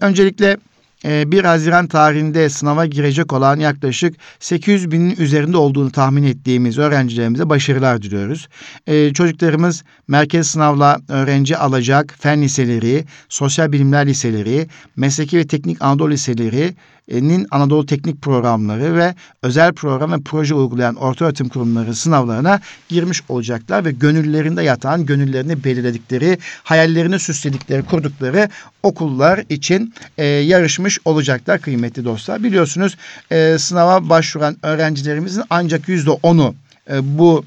[0.00, 0.56] öncelikle
[1.04, 7.48] 1 ee, Haziran tarihinde sınava girecek olan yaklaşık 800 binin üzerinde olduğunu tahmin ettiğimiz öğrencilerimize
[7.48, 8.48] başarılar diliyoruz.
[8.86, 16.10] Ee, çocuklarımız merkez sınavla öğrenci alacak fen liseleri, sosyal bilimler liseleri, mesleki ve teknik Anadolu
[16.10, 16.74] liseleri,
[17.08, 23.22] nin Anadolu Teknik Programları ve özel program ve proje uygulayan orta öğretim kurumları sınavlarına girmiş
[23.28, 28.48] olacaklar ve gönüllerinde yatan, gönüllerini belirledikleri, hayallerini süsledikleri, kurdukları
[28.82, 32.42] okullar için e, yarışmış olacaklar kıymetli dostlar.
[32.42, 32.96] Biliyorsunuz
[33.30, 36.54] e, sınava başvuran öğrencilerimizin ancak yüzde onu
[36.90, 37.44] e, bu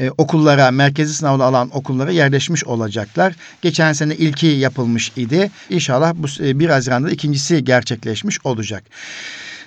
[0.00, 3.34] e, okullara, merkezi sınavda alan okullara yerleşmiş olacaklar.
[3.62, 5.50] Geçen sene ilki yapılmış idi.
[5.70, 8.82] İnşallah bu e, 1 Haziran'da ikincisi gerçekleşmiş olacak.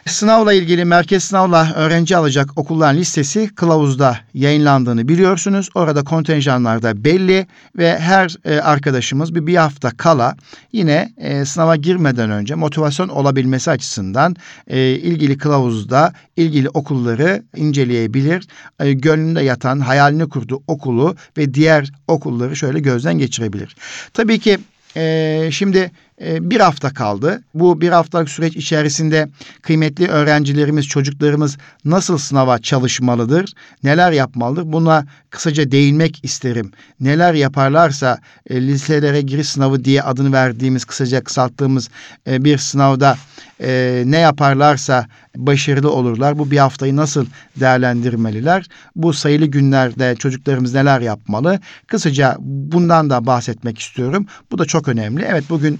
[0.05, 5.69] Sınavla ilgili merkez sınavla öğrenci alacak okulların listesi kılavuzda yayınlandığını biliyorsunuz.
[5.75, 10.35] Orada kontenjanlar da belli ve her e, arkadaşımız bir, bir hafta kala
[10.71, 14.35] yine e, sınava girmeden önce motivasyon olabilmesi açısından
[14.67, 18.47] e, ilgili kılavuzda ilgili okulları inceleyebilir.
[18.79, 23.75] E, gönlünde yatan, hayalini kurduğu okulu ve diğer okulları şöyle gözden geçirebilir.
[24.13, 24.57] Tabii ki
[24.97, 25.91] e, şimdi
[26.23, 27.43] bir hafta kaldı.
[27.53, 29.29] Bu bir haftalık süreç içerisinde
[29.61, 34.73] kıymetli öğrencilerimiz, çocuklarımız nasıl sınava çalışmalıdır, neler yapmalıdır?
[34.73, 36.71] Buna kısaca değinmek isterim.
[36.99, 41.89] Neler yaparlarsa e, liselere giriş sınavı diye adını verdiğimiz, kısaca kısalttığımız
[42.27, 43.17] e, bir sınavda
[43.61, 46.39] e, ne yaparlarsa başarılı olurlar.
[46.39, 47.25] Bu bir haftayı nasıl
[47.59, 48.67] değerlendirmeliler?
[48.95, 51.59] Bu sayılı günlerde çocuklarımız neler yapmalı?
[51.87, 54.25] Kısaca bundan da bahsetmek istiyorum.
[54.51, 55.25] Bu da çok önemli.
[55.29, 55.79] Evet bugün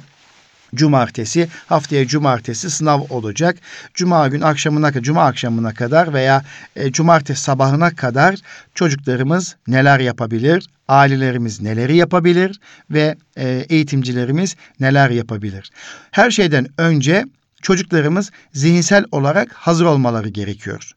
[0.74, 3.58] cumartesi, haftaya cumartesi sınav olacak.
[3.94, 6.44] Cuma gün akşamına cuma akşamına kadar veya
[6.76, 8.36] e, cumartesi sabahına kadar
[8.76, 10.68] çocuklarımız neler yapabilir?
[10.88, 12.60] Ailelerimiz neleri yapabilir
[12.90, 15.72] ve e, eğitimcilerimiz neler yapabilir?
[16.12, 17.26] Her şeyden önce
[17.62, 20.92] çocuklarımız zihinsel olarak hazır olmaları gerekiyor.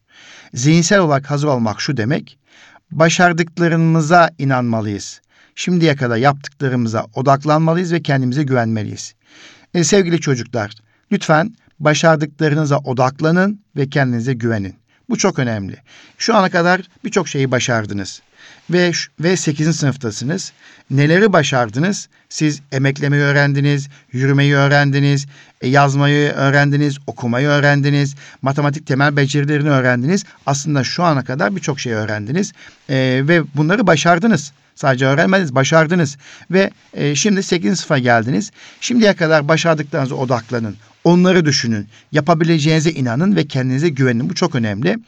[0.54, 2.38] Zihinsel olarak hazır olmak şu demek,
[2.90, 5.20] başardıklarımıza inanmalıyız.
[5.54, 9.14] Şimdiye kadar yaptıklarımıza odaklanmalıyız ve kendimize güvenmeliyiz.
[9.74, 10.72] E, sevgili çocuklar,
[11.12, 14.74] lütfen başardıklarınıza odaklanın ve kendinize güvenin.
[15.09, 15.76] Bu çok önemli.
[16.18, 18.22] Şu ana kadar birçok şeyi başardınız
[18.70, 19.76] ve ve 8.
[19.76, 20.52] sınıftasınız.
[20.90, 22.09] Neleri başardınız?
[22.29, 25.26] Siz emeklemeyi öğrendiniz, yürümeyi öğrendiniz,
[25.61, 30.24] e, yazmayı öğrendiniz, okumayı öğrendiniz, matematik temel becerilerini öğrendiniz.
[30.46, 32.52] Aslında şu ana kadar birçok şey öğrendiniz
[32.90, 34.52] ee, ve bunları başardınız.
[34.76, 36.16] Sadece öğrenmediniz, başardınız.
[36.50, 37.78] Ve e, şimdi 8.
[37.78, 38.50] sınıfa geldiniz.
[38.80, 40.76] Şimdiye kadar başardıklarınıza odaklanın.
[41.04, 41.88] Onları düşünün.
[42.12, 44.30] Yapabileceğinize inanın ve kendinize güvenin.
[44.30, 44.98] Bu çok önemli.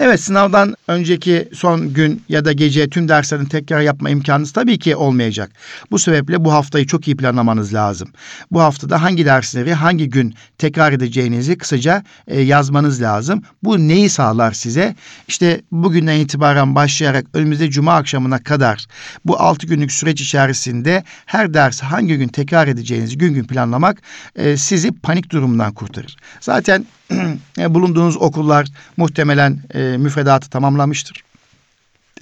[0.00, 4.96] Evet sınavdan önceki son gün ya da gece tüm derslerin tekrar yapma imkanınız tabii ki
[4.96, 5.50] olmayacak.
[5.90, 8.08] Bu sebeple bu haftayı çok iyi planlamanız lazım.
[8.50, 13.42] Bu haftada hangi dersleri hangi gün tekrar edeceğinizi kısaca e, yazmanız lazım.
[13.62, 14.94] Bu neyi sağlar size?
[15.28, 18.86] İşte bugünden itibaren başlayarak önümüzde cuma akşamına kadar
[19.24, 24.02] bu altı günlük süreç içerisinde her dersi hangi gün tekrar edeceğinizi gün gün planlamak
[24.36, 26.16] e, sizi panik durumundan kurtarır.
[26.40, 26.86] Zaten
[27.58, 31.24] bulunduğunuz okullar muhtemelen e, müfredatı tamamlamıştır.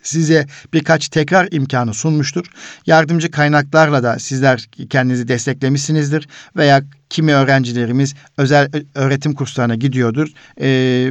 [0.02, 2.46] Size birkaç tekrar imkanı sunmuştur.
[2.86, 10.28] Yardımcı kaynaklarla da sizler kendinizi desteklemişsinizdir veya kimi öğrencilerimiz özel öğretim kurslarına gidiyordur
[10.60, 10.66] e,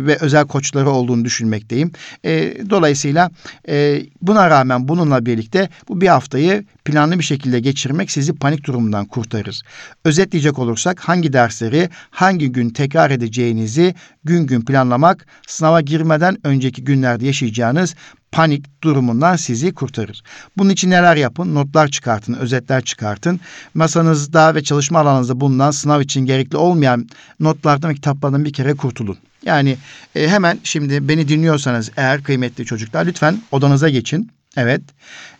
[0.06, 1.92] ve özel koçları olduğunu düşünmekteyim.
[2.26, 3.32] E, dolayısıyla
[3.70, 9.06] e, buna rağmen bununla birlikte bu bir haftayı planlı bir şekilde geçirmek sizi panik durumundan
[9.06, 9.62] kurtarır.
[10.06, 17.26] Özetleyecek olursak hangi dersleri hangi gün tekrar edeceğinizi gün gün planlamak sınava girmeden önceki günlerde
[17.26, 17.96] yaşayacağınız
[18.32, 20.24] panik durumundan sizi kurtarır.
[20.58, 21.56] Bunun için neler yapın?
[21.56, 23.40] Notlar çıkartın, özetler çıkartın.
[23.74, 29.18] Masanızda ve çalışma alanınızda bulunan sınav için gerekli olmayan notlardan ve kitaplardan bir kere kurtulun.
[29.46, 29.78] Yani
[30.16, 34.32] e, hemen şimdi beni dinliyorsanız eğer kıymetli çocuklar lütfen odanıza geçin.
[34.58, 34.82] Evet.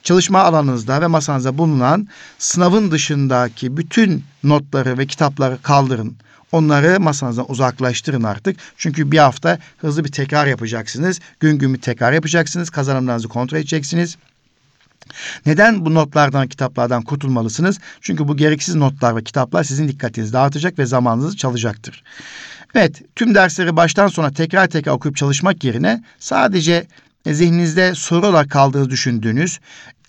[0.04, 2.08] Çalışma alanınızda ve masanızda bulunan
[2.40, 6.18] sınavın dışındaki bütün notları ve kitapları kaldırın.
[6.52, 8.58] Onları masanızdan uzaklaştırın artık.
[8.78, 11.20] Çünkü bir hafta hızlı bir tekrar yapacaksınız.
[11.40, 12.70] Gün gün bir tekrar yapacaksınız.
[12.70, 14.18] Kazanımlarınızı kontrol edeceksiniz.
[15.46, 17.80] Neden bu notlardan, kitaplardan kurtulmalısınız?
[18.02, 22.04] Çünkü bu gereksiz notlar ve kitaplar sizin dikkatinizi dağıtacak ve zamanınızı çalacaktır.
[22.76, 26.88] Evet, tüm dersleri baştan sona tekrar tekrar okuyup çalışmak yerine sadece
[27.26, 29.60] zihninizde soru olarak kaldığını düşündüğünüz,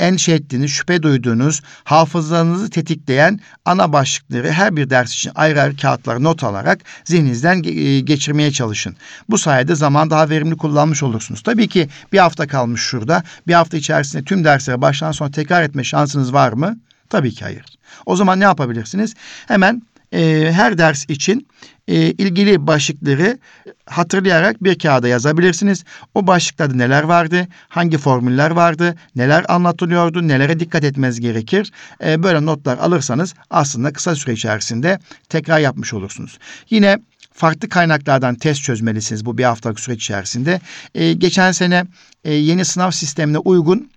[0.00, 6.22] endişe ettiğiniz, şüphe duyduğunuz, hafızanızı tetikleyen ana başlıkları her bir ders için ayrı ayrı kağıtlar
[6.22, 8.96] not alarak zihninizden e, geçirmeye çalışın.
[9.28, 11.42] Bu sayede zaman daha verimli kullanmış olursunuz.
[11.42, 13.22] Tabii ki bir hafta kalmış şurada.
[13.46, 16.78] Bir hafta içerisinde tüm dersleri baştan sona tekrar etme şansınız var mı?
[17.08, 17.64] Tabii ki hayır.
[18.06, 19.14] O zaman ne yapabilirsiniz?
[19.48, 21.46] Hemen e, her ders için
[21.88, 23.38] e, ilgili başlıkları
[23.86, 25.84] hatırlayarak bir kağıda yazabilirsiniz.
[26.14, 31.72] O başlıklarda neler vardı, hangi formüller vardı, neler anlatılıyordu, nelere dikkat etmeniz gerekir.
[32.04, 34.98] E, böyle notlar alırsanız aslında kısa süre içerisinde
[35.28, 36.38] tekrar yapmış olursunuz.
[36.70, 36.98] Yine
[37.32, 40.60] farklı kaynaklardan test çözmelisiniz bu bir haftalık süreç içerisinde.
[40.94, 41.84] E, geçen sene
[42.24, 43.90] e, yeni sınav sistemine uygun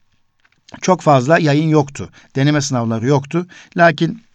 [0.82, 2.10] çok fazla yayın yoktu.
[2.36, 3.48] Deneme sınavları yoktu.
[3.78, 4.26] Lakin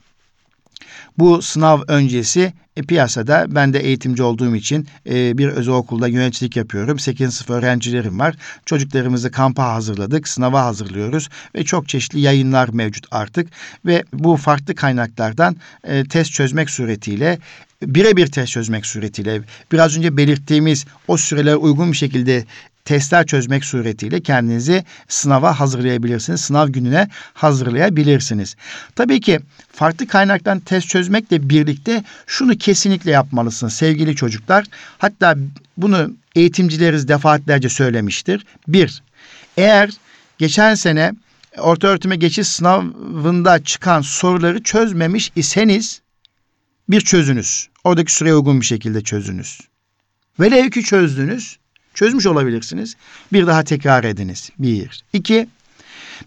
[1.18, 6.56] bu sınav öncesi e, piyasada ben de eğitimci olduğum için e, bir özel okulda yöneticilik
[6.56, 6.98] yapıyorum.
[6.98, 7.34] 8.
[7.34, 8.34] sınıf öğrencilerim var.
[8.66, 13.48] Çocuklarımızı kampa hazırladık, sınava hazırlıyoruz ve çok çeşitli yayınlar mevcut artık
[13.86, 17.38] ve bu farklı kaynaklardan e, test çözmek suretiyle
[17.82, 19.40] birebir test çözmek suretiyle
[19.72, 22.44] biraz önce belirttiğimiz o süreler uygun bir şekilde
[22.84, 26.40] testler çözmek suretiyle kendinizi sınava hazırlayabilirsiniz.
[26.40, 28.56] Sınav gününe hazırlayabilirsiniz.
[28.96, 29.40] Tabii ki
[29.72, 34.64] farklı kaynaktan test çözmekle birlikte şunu kesinlikle yapmalısınız sevgili çocuklar.
[34.98, 35.34] Hatta
[35.76, 38.46] bunu eğitimcilerimiz defaatlerce söylemiştir.
[38.68, 39.02] Bir,
[39.56, 39.90] eğer
[40.38, 41.12] geçen sene
[41.58, 46.00] orta öğretime geçiş sınavında çıkan soruları çözmemiş iseniz
[46.88, 47.68] bir çözünüz.
[47.84, 49.60] Oradaki süreye uygun bir şekilde çözünüz.
[50.40, 51.56] Velev ki çözdünüz,
[52.00, 52.96] çözmüş olabilirsiniz.
[53.32, 54.50] Bir daha tekrar ediniz.
[54.58, 55.04] Bir.
[55.12, 55.48] İki,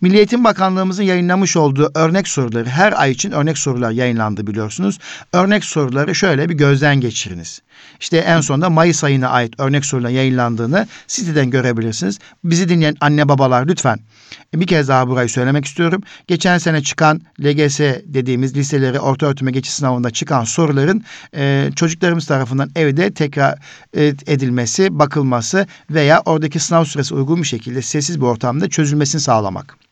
[0.02, 5.00] Milli Eğitim Bakanlığımızın yayınlamış olduğu örnek soruları her ay için örnek sorular yayınlandı biliyorsunuz.
[5.34, 7.62] Örnek soruları şöyle bir gözden geçiriniz.
[8.00, 12.20] İşte en sonunda Mayıs ayına ait örnek sorular yayınlandığını siteden görebilirsiniz.
[12.44, 14.00] Bizi dinleyen anne babalar lütfen
[14.54, 16.02] bir kez daha burayı söylemek istiyorum.
[16.28, 21.04] Geçen sene çıkan LGS dediğimiz liseleri orta öğretime geçiş sınavında çıkan soruların
[21.36, 23.60] e, çocuklarımız tarafından evde tekrar
[24.28, 29.83] edilmesi, bakılması veya oradaki sınav süresi uygun bir şekilde sessiz bir ortamda çözülmesini sağlamak.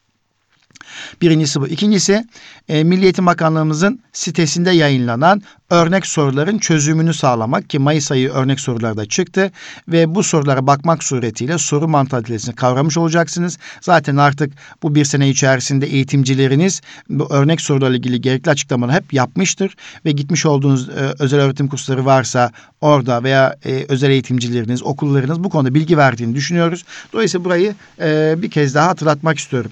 [1.21, 1.67] Birincisi bu.
[1.67, 2.25] İkincisi
[2.69, 9.05] e, Milli Eğitim Bakanlığımızın sitesinde yayınlanan örnek soruların çözümünü sağlamak ki Mayıs ayı örnek sorularda
[9.05, 9.51] çıktı
[9.87, 13.57] ve bu sorulara bakmak suretiyle soru mantalitesini kavramış olacaksınız.
[13.81, 19.75] Zaten artık bu bir sene içerisinde eğitimcileriniz bu örnek sorularla ilgili gerekli açıklamaları hep yapmıştır
[20.05, 25.49] ve gitmiş olduğunuz e, özel öğretim kursları varsa orada veya e, özel eğitimcileriniz, okullarınız bu
[25.49, 26.85] konuda bilgi verdiğini düşünüyoruz.
[27.13, 29.71] Dolayısıyla burayı e, bir kez daha hatırlatmak istiyorum.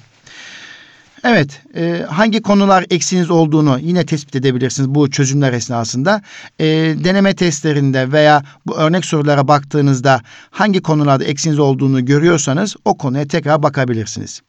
[1.24, 6.22] Evet, e, hangi konular eksiğiniz olduğunu yine tespit edebilirsiniz bu çözümler esnasında.
[6.60, 6.66] E,
[7.04, 13.64] deneme testlerinde veya bu örnek sorulara baktığınızda hangi konularda eksiğiniz olduğunu görüyorsanız o konuya tekrar
[13.64, 14.42] bakabilirsiniz.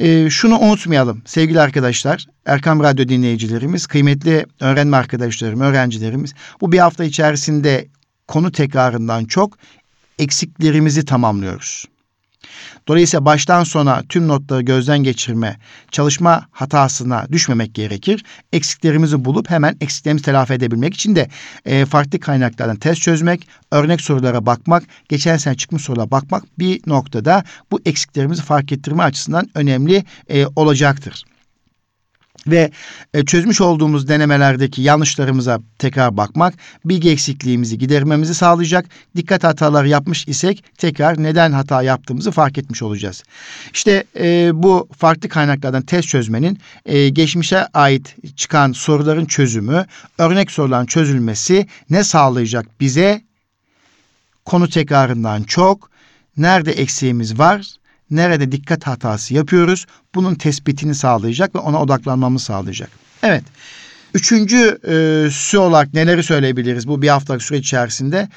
[0.00, 6.34] E, şunu unutmayalım sevgili arkadaşlar, Erkam Radyo dinleyicilerimiz, kıymetli öğrenme arkadaşlarım, öğrencilerimiz.
[6.60, 7.88] Bu bir hafta içerisinde
[8.28, 9.58] konu tekrarından çok
[10.18, 11.84] eksiklerimizi tamamlıyoruz.
[12.88, 15.58] Dolayısıyla baştan sona tüm notları gözden geçirme,
[15.90, 18.24] çalışma hatasına düşmemek gerekir.
[18.52, 21.28] Eksiklerimizi bulup hemen eksiklerimizi telafi edebilmek için de
[21.64, 27.44] e, farklı kaynaklardan test çözmek, örnek sorulara bakmak, geçen sene çıkmış sorulara bakmak bir noktada
[27.70, 31.24] bu eksiklerimizi fark ettirme açısından önemli e, olacaktır
[32.46, 32.70] ve
[33.14, 38.86] e, çözmüş olduğumuz denemelerdeki yanlışlarımıza tekrar bakmak bilgi eksikliğimizi gidermemizi sağlayacak.
[39.16, 43.22] Dikkat hataları yapmış isek tekrar neden hata yaptığımızı fark etmiş olacağız.
[43.72, 49.86] İşte e, bu farklı kaynaklardan test çözmenin e, geçmişe ait çıkan soruların çözümü,
[50.18, 53.22] örnek soruların çözülmesi ne sağlayacak bize?
[54.44, 55.90] Konu tekrarından çok,
[56.36, 57.66] nerede eksiğimiz var,
[58.10, 62.90] nerede dikkat hatası yapıyoruz bunun tespitini sağlayacak ve ona odaklanmamı sağlayacak.
[63.22, 63.44] Evet.
[64.14, 64.78] Üçüncü
[65.52, 68.28] e, olarak neleri söyleyebiliriz bu bir haftalık süre içerisinde?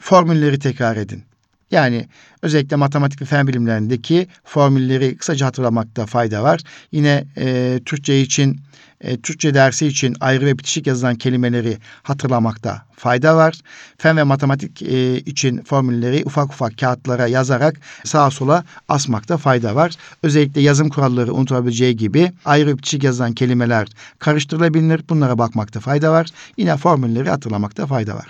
[0.00, 1.24] Formülleri tekrar edin.
[1.70, 2.08] Yani
[2.42, 6.60] özellikle matematik ve fen bilimlerindeki formülleri kısaca hatırlamakta fayda var.
[6.92, 8.60] Yine e, Türkçe için
[9.00, 13.54] e, Türkçe dersi için ayrı ve bitişik yazılan kelimeleri hatırlamakta fayda var.
[13.98, 19.92] Fen ve matematik e, için formülleri ufak ufak kağıtlara yazarak sağa sola asmakta fayda var.
[20.22, 25.02] Özellikle yazım kuralları unutulabileceği gibi ayrı ve bitişik yazılan kelimeler karıştırılabilir.
[25.08, 26.28] Bunlara bakmakta fayda var.
[26.56, 28.28] Yine formülleri hatırlamakta fayda var.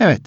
[0.00, 0.22] Evet.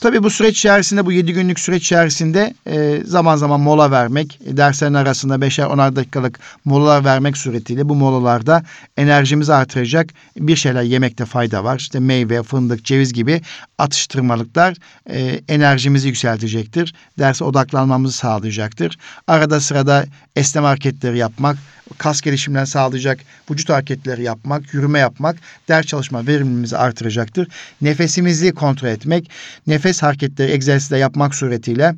[0.00, 4.94] Tabii bu süreç içerisinde bu yedi günlük süreç içerisinde e, zaman zaman mola vermek, derslerin
[4.94, 8.62] arasında beşer onar dakikalık molalar vermek suretiyle bu molalarda
[8.96, 11.78] enerjimizi artıracak bir şeyler yemekte fayda var.
[11.78, 13.42] İşte meyve, fındık, ceviz gibi
[13.78, 14.76] atıştırmalıklar
[15.10, 16.94] e, enerjimizi yükseltecektir.
[17.18, 18.98] Derse odaklanmamızı sağlayacaktır.
[19.26, 20.04] Arada sırada
[20.36, 21.56] esneme hareketleri yapmak,
[21.98, 23.20] kas gelişimlerini sağlayacak
[23.50, 25.36] vücut hareketleri yapmak, yürüme yapmak
[25.68, 27.48] ders çalışma verimimizi artıracaktır.
[27.80, 29.30] Nefesimizi kontrol etmek,
[29.66, 31.94] nefes hareketleri egzersizde yapmak suretiyle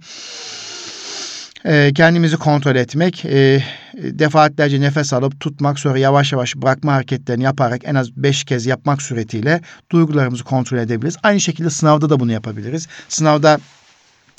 [1.66, 3.62] e, kendimizi kontrol etmek, e,
[3.94, 9.02] defaatlerce nefes alıp tutmak sonra yavaş yavaş bırakma hareketlerini yaparak en az beş kez yapmak
[9.02, 9.60] suretiyle
[9.92, 11.16] duygularımızı kontrol edebiliriz.
[11.22, 12.88] Aynı şekilde sınavda da bunu yapabiliriz.
[13.08, 13.58] Sınavda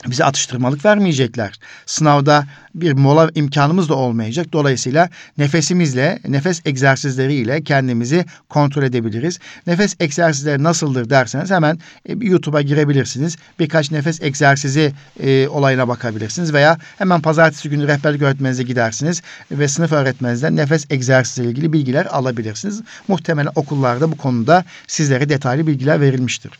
[0.05, 1.59] bize atıştırmalık vermeyecekler.
[1.85, 4.47] Sınavda bir mola imkanımız da olmayacak.
[4.53, 9.39] Dolayısıyla nefesimizle, nefes egzersizleriyle kendimizi kontrol edebiliriz.
[9.67, 13.37] Nefes egzersizleri nasıldır derseniz hemen e, YouTube'a girebilirsiniz.
[13.59, 19.91] Birkaç nefes egzersizi e, olayına bakabilirsiniz veya hemen pazartesi günü rehberlik öğretmeninize gidersiniz ve sınıf
[19.91, 22.81] öğretmeninizden nefes egzersiziyle ilgili bilgiler alabilirsiniz.
[23.07, 26.51] Muhtemelen okullarda bu konuda sizlere detaylı bilgiler verilmiştir.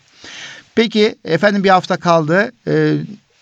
[0.74, 2.52] Peki efendim bir hafta kaldı.
[2.68, 2.94] Ee,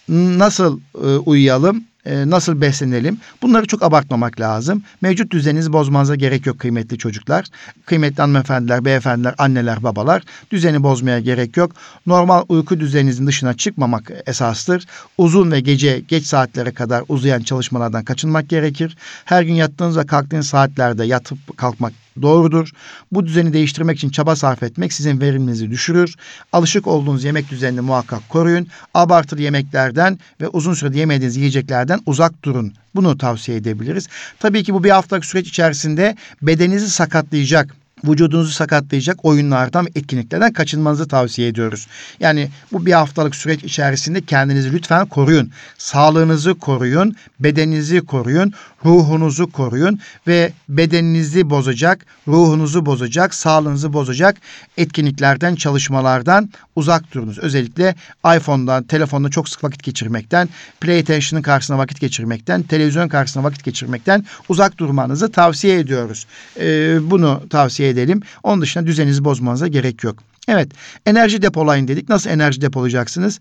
[0.08, 4.82] nasıl e, uyuyalım, e, nasıl beslenelim bunları çok abartmamak lazım.
[5.00, 7.44] Mevcut düzeninizi bozmanıza gerek yok kıymetli çocuklar.
[7.86, 11.72] Kıymetli hanımefendiler, beyefendiler, anneler, babalar düzeni bozmaya gerek yok.
[12.06, 14.86] Normal uyku düzeninizin dışına çıkmamak esastır.
[15.18, 18.96] Uzun ve gece geç saatlere kadar uzayan çalışmalardan kaçınmak gerekir.
[19.24, 21.92] Her gün yattığınız ve kalktığınız saatlerde yatıp kalkmak
[22.22, 22.70] doğrudur.
[23.12, 26.14] Bu düzeni değiştirmek için çaba sarf etmek sizin veriminizi düşürür.
[26.52, 28.66] Alışık olduğunuz yemek düzenini muhakkak koruyun.
[28.94, 32.72] Abartılı yemeklerden ve uzun sürede yemediğiniz yiyeceklerden uzak durun.
[32.94, 34.08] Bunu tavsiye edebiliriz.
[34.38, 41.48] Tabii ki bu bir haftalık süreç içerisinde bedeninizi sakatlayacak, vücudunuzu sakatlayacak oyunlardan etkinliklerden kaçınmanızı tavsiye
[41.48, 41.86] ediyoruz.
[42.20, 45.50] Yani bu bir haftalık süreç içerisinde kendinizi lütfen koruyun.
[45.78, 48.52] Sağlığınızı koruyun, bedeninizi koruyun,
[48.84, 54.36] ruhunuzu koruyun ve bedeninizi bozacak, ruhunuzu bozacak, sağlığınızı bozacak
[54.76, 57.38] etkinliklerden, çalışmalardan uzak durunuz.
[57.38, 57.94] Özellikle
[58.36, 60.48] iPhone'dan, telefonda çok sık vakit geçirmekten,
[60.80, 66.26] PlayStation'ın karşısına vakit geçirmekten, televizyon karşısına vakit geçirmekten uzak durmanızı tavsiye ediyoruz.
[66.60, 68.22] Ee, bunu tavsiye edelim.
[68.42, 70.18] Onun dışında düzeninizi bozmanıza gerek yok.
[70.48, 70.68] Evet,
[71.06, 72.08] enerji depolayın dedik.
[72.08, 73.38] Nasıl enerji depolayacaksınız?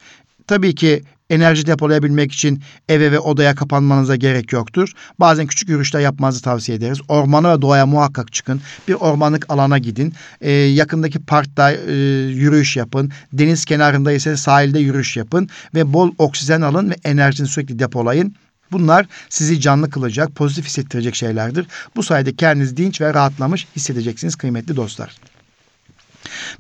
[0.47, 4.91] Tabii ki enerji depolayabilmek için eve ve odaya kapanmanıza gerek yoktur.
[5.19, 6.99] Bazen küçük yürüyüşler yapmanızı tavsiye ederiz.
[7.07, 8.61] Ormana ve doğaya muhakkak çıkın.
[8.87, 10.13] Bir ormanlık alana gidin.
[10.41, 11.93] Ee, yakındaki parkta e,
[12.29, 13.11] yürüyüş yapın.
[13.33, 15.49] Deniz kenarında ise sahilde yürüyüş yapın.
[15.75, 18.35] Ve bol oksijen alın ve enerjini sürekli depolayın.
[18.71, 21.67] Bunlar sizi canlı kılacak, pozitif hissettirecek şeylerdir.
[21.95, 25.15] Bu sayede kendinizi dinç ve rahatlamış hissedeceksiniz kıymetli dostlar.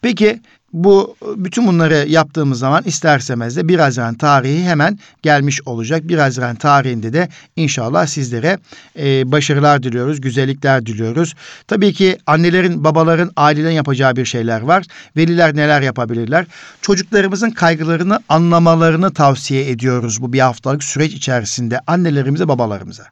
[0.01, 0.41] Peki
[0.75, 6.07] bu bütün bunları yaptığımız zaman isterseniz de 1 Haziran tarihi hemen gelmiş olacak.
[6.07, 8.59] 1 Haziran tarihinde de inşallah sizlere
[8.99, 11.33] e, başarılar diliyoruz, güzellikler diliyoruz.
[11.67, 14.85] Tabii ki annelerin, babaların, ailelerin yapacağı bir şeyler var.
[15.17, 16.45] Veliler neler yapabilirler?
[16.81, 23.03] Çocuklarımızın kaygılarını anlamalarını tavsiye ediyoruz bu bir haftalık süreç içerisinde annelerimize, babalarımıza.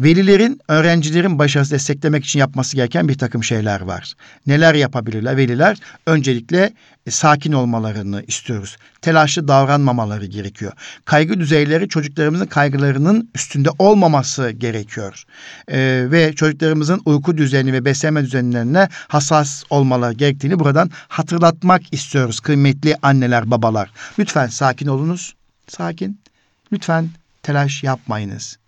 [0.00, 4.14] Velilerin, öğrencilerin başarısı desteklemek için yapması gereken bir takım şeyler var.
[4.46, 5.78] Neler yapabilirler veliler?
[6.06, 6.72] Öncelikle
[7.06, 8.76] e, sakin olmalarını istiyoruz.
[9.02, 10.72] Telaşlı davranmamaları gerekiyor.
[11.04, 15.24] Kaygı düzeyleri çocuklarımızın kaygılarının üstünde olmaması gerekiyor.
[15.68, 22.96] Ee, ve çocuklarımızın uyku düzeni ve beslenme düzenlerine hassas olmaları gerektiğini buradan hatırlatmak istiyoruz kıymetli
[23.02, 23.90] anneler, babalar.
[24.18, 25.34] Lütfen sakin olunuz.
[25.68, 26.20] Sakin.
[26.72, 27.08] Lütfen
[27.42, 28.60] telaş yapmayınız.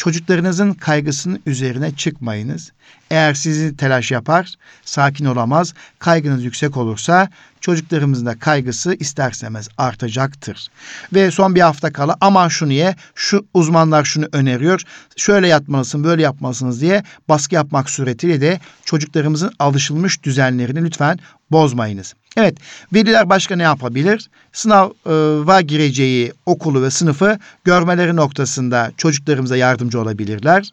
[0.00, 2.72] Çocuklarınızın kaygısının üzerine çıkmayınız.
[3.10, 7.28] Eğer sizi telaş yapar, sakin olamaz, kaygınız yüksek olursa
[7.60, 10.68] çocuklarımızın da kaygısı istersemez artacaktır.
[11.14, 14.82] Ve son bir hafta kala aman şunu ye, şu uzmanlar şunu öneriyor,
[15.16, 21.18] şöyle yatmalısın, böyle yapmalısınız diye baskı yapmak suretiyle de çocuklarımızın alışılmış düzenlerini lütfen
[21.50, 22.14] bozmayınız.
[22.36, 22.58] Evet,
[22.92, 24.30] veliler başka ne yapabilir?
[24.52, 30.70] Sınava gireceği okulu ve sınıfı görmeleri noktasında çocuklarımıza yardımcı olabilirler.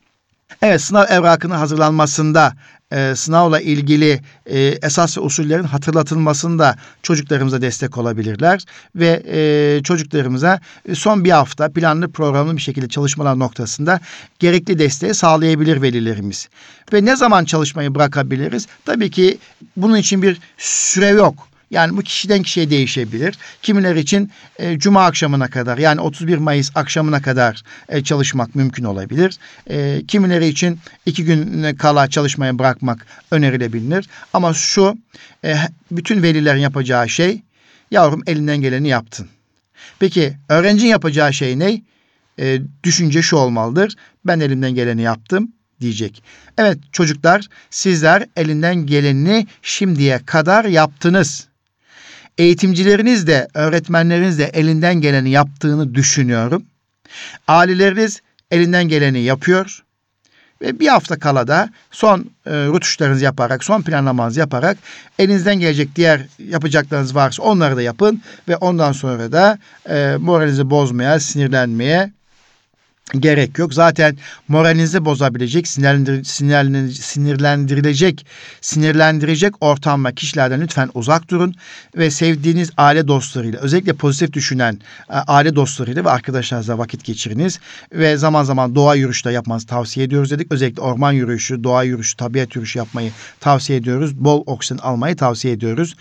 [0.61, 2.53] Evet, sınav evrakının hazırlanmasında
[2.91, 8.63] e, sınavla ilgili e, esas ve usullerin hatırlatılmasında çocuklarımıza destek olabilirler
[8.95, 10.59] ve e, çocuklarımıza
[10.93, 13.99] son bir hafta planlı programlı bir şekilde çalışmalar noktasında
[14.39, 16.49] gerekli desteği sağlayabilir velilerimiz.
[16.93, 18.67] Ve ne zaman çalışmayı bırakabiliriz?
[18.85, 19.37] Tabii ki
[19.77, 21.47] bunun için bir süre yok.
[21.71, 23.35] Yani bu kişiden kişiye değişebilir.
[23.61, 29.37] Kimiler için e, cuma akşamına kadar yani 31 Mayıs akşamına kadar e, çalışmak mümkün olabilir.
[29.69, 34.09] E, kimileri için iki gün kala çalışmaya bırakmak önerilebilir.
[34.33, 34.97] Ama şu
[35.45, 35.55] e,
[35.91, 37.41] bütün velilerin yapacağı şey
[37.91, 39.27] yavrum elinden geleni yaptın.
[39.99, 41.81] Peki öğrencinin yapacağı şey ne?
[42.39, 43.95] E, düşünce şu olmalıdır.
[44.25, 45.51] Ben elimden geleni yaptım
[45.81, 46.23] diyecek.
[46.57, 51.46] Evet çocuklar sizler elinden geleni şimdiye kadar yaptınız
[52.37, 56.65] eğitimcileriniz de, öğretmenleriniz de elinden geleni yaptığını düşünüyorum.
[57.47, 58.21] Aileleriniz
[58.51, 59.83] elinden geleni yapıyor.
[60.61, 64.77] Ve bir hafta kala da son e, rutuşlarınızı yaparak, son planlamanızı yaparak
[65.19, 68.21] elinizden gelecek diğer yapacaklarınız varsa onları da yapın.
[68.47, 69.57] Ve ondan sonra da
[69.89, 72.11] e, moralinizi bozmaya, sinirlenmeye
[73.13, 73.73] gerek yok.
[73.73, 78.25] Zaten moralinizi bozabilecek, sinirlendir, sinirlendir, sinirlendirilecek,
[78.61, 81.55] sinirlendirecek ortam ve kişilerden lütfen uzak durun
[81.97, 84.79] ve sevdiğiniz aile dostlarıyla, özellikle pozitif düşünen
[85.09, 87.59] e, aile dostlarıyla ve arkadaşlarınızla vakit geçiriniz
[87.93, 90.51] ve zaman zaman doğa yürüyüşü de yapmanızı tavsiye ediyoruz dedik.
[90.51, 94.15] Özellikle orman yürüyüşü, doğa yürüyüşü, tabiat yürüyüşü yapmayı tavsiye ediyoruz.
[94.15, 95.95] Bol oksijen almayı tavsiye ediyoruz.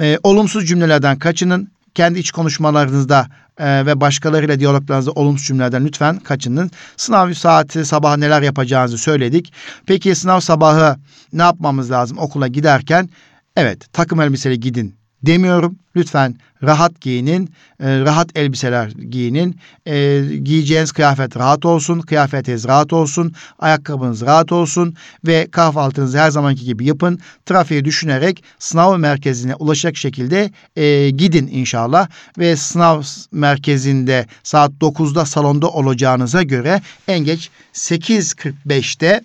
[0.00, 3.26] E, olumsuz cümlelerden kaçının kendi iç konuşmalarınızda
[3.58, 6.70] e, ve başkalarıyla diyaloglarınızda olumsuz cümlelerden lütfen kaçının.
[6.96, 9.52] Sınav saati sabah neler yapacağınızı söyledik.
[9.86, 10.96] Peki sınav sabahı
[11.32, 13.08] ne yapmamız lazım okula giderken?
[13.56, 15.76] Evet takım elbiseyle gidin demiyorum.
[15.96, 17.50] Lütfen rahat giyinin,
[17.80, 19.56] e, rahat elbiseler giyinin.
[19.86, 24.94] E, giyeceğiniz kıyafet rahat olsun, kıyafetiniz rahat olsun, ayakkabınız rahat olsun
[25.26, 27.18] ve kahvaltınızı her zamanki gibi yapın.
[27.46, 32.08] Trafiği düşünerek sınav merkezine ulaşacak şekilde e, gidin inşallah
[32.38, 33.02] ve sınav
[33.32, 39.20] merkezinde saat 9'da salonda olacağınıza göre en geç 8.45'te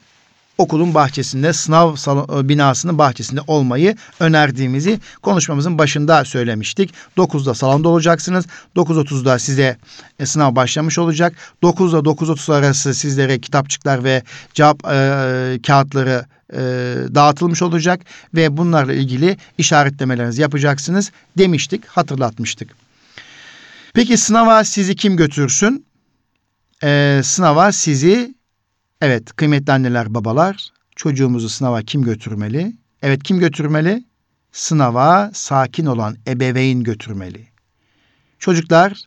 [0.57, 6.93] okulun bahçesinde, sınav salon, e, binasının bahçesinde olmayı önerdiğimizi konuşmamızın başında söylemiştik.
[7.17, 8.45] 9'da salonda olacaksınız.
[8.75, 9.77] 9.30'da size
[10.19, 11.33] e, sınav başlamış olacak.
[11.63, 14.23] 9'da 9.30 arası sizlere kitapçıklar ve
[14.53, 16.59] cevap e, kağıtları e,
[17.15, 18.01] dağıtılmış olacak
[18.35, 22.69] ve bunlarla ilgili işaretlemelerinizi yapacaksınız demiştik, hatırlatmıştık.
[23.93, 25.85] Peki sınava sizi kim götürsün?
[26.83, 28.35] Ee, sınava sizi
[29.01, 32.73] Evet kıymetli anneler babalar çocuğumuzu sınava kim götürmeli?
[33.01, 34.03] Evet kim götürmeli?
[34.51, 37.47] Sınava sakin olan ebeveyn götürmeli.
[38.39, 39.03] Çocuklar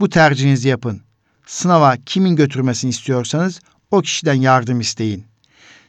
[0.00, 1.00] bu tercihinizi yapın.
[1.46, 3.60] Sınava kimin götürmesini istiyorsanız
[3.90, 5.24] o kişiden yardım isteyin.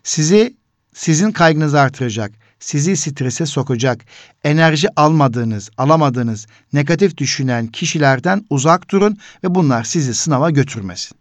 [0.03, 0.57] Sizi
[0.93, 4.05] sizin kaygınızı artıracak, sizi strese sokacak,
[4.43, 11.17] enerji almadığınız, alamadığınız, negatif düşünen kişilerden uzak durun ve bunlar sizi sınava götürmesin.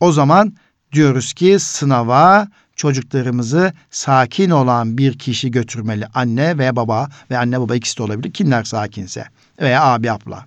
[0.00, 0.54] O zaman
[0.94, 6.06] diyoruz ki sınava çocuklarımızı sakin olan bir kişi götürmeli.
[6.14, 8.32] Anne ve baba ve anne baba ikisi de olabilir.
[8.32, 9.24] Kimler sakinse
[9.60, 10.46] veya abi abla.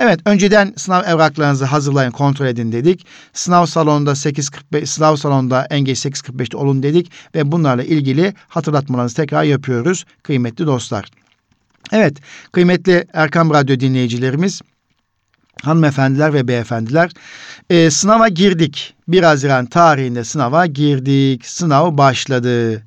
[0.00, 3.06] Evet önceden sınav evraklarınızı hazırlayın kontrol edin dedik.
[3.32, 9.44] Sınav salonunda 8.45 sınav salonunda en geç 8.45'te olun dedik ve bunlarla ilgili hatırlatmalarınızı tekrar
[9.44, 11.08] yapıyoruz kıymetli dostlar.
[11.92, 12.16] Evet
[12.52, 14.62] kıymetli Erkam Radyo dinleyicilerimiz
[15.62, 17.10] hanımefendiler ve beyefendiler
[17.70, 18.94] e, sınava girdik.
[19.08, 21.46] 1 Haziran tarihinde sınava girdik.
[21.46, 22.82] Sınav başladı.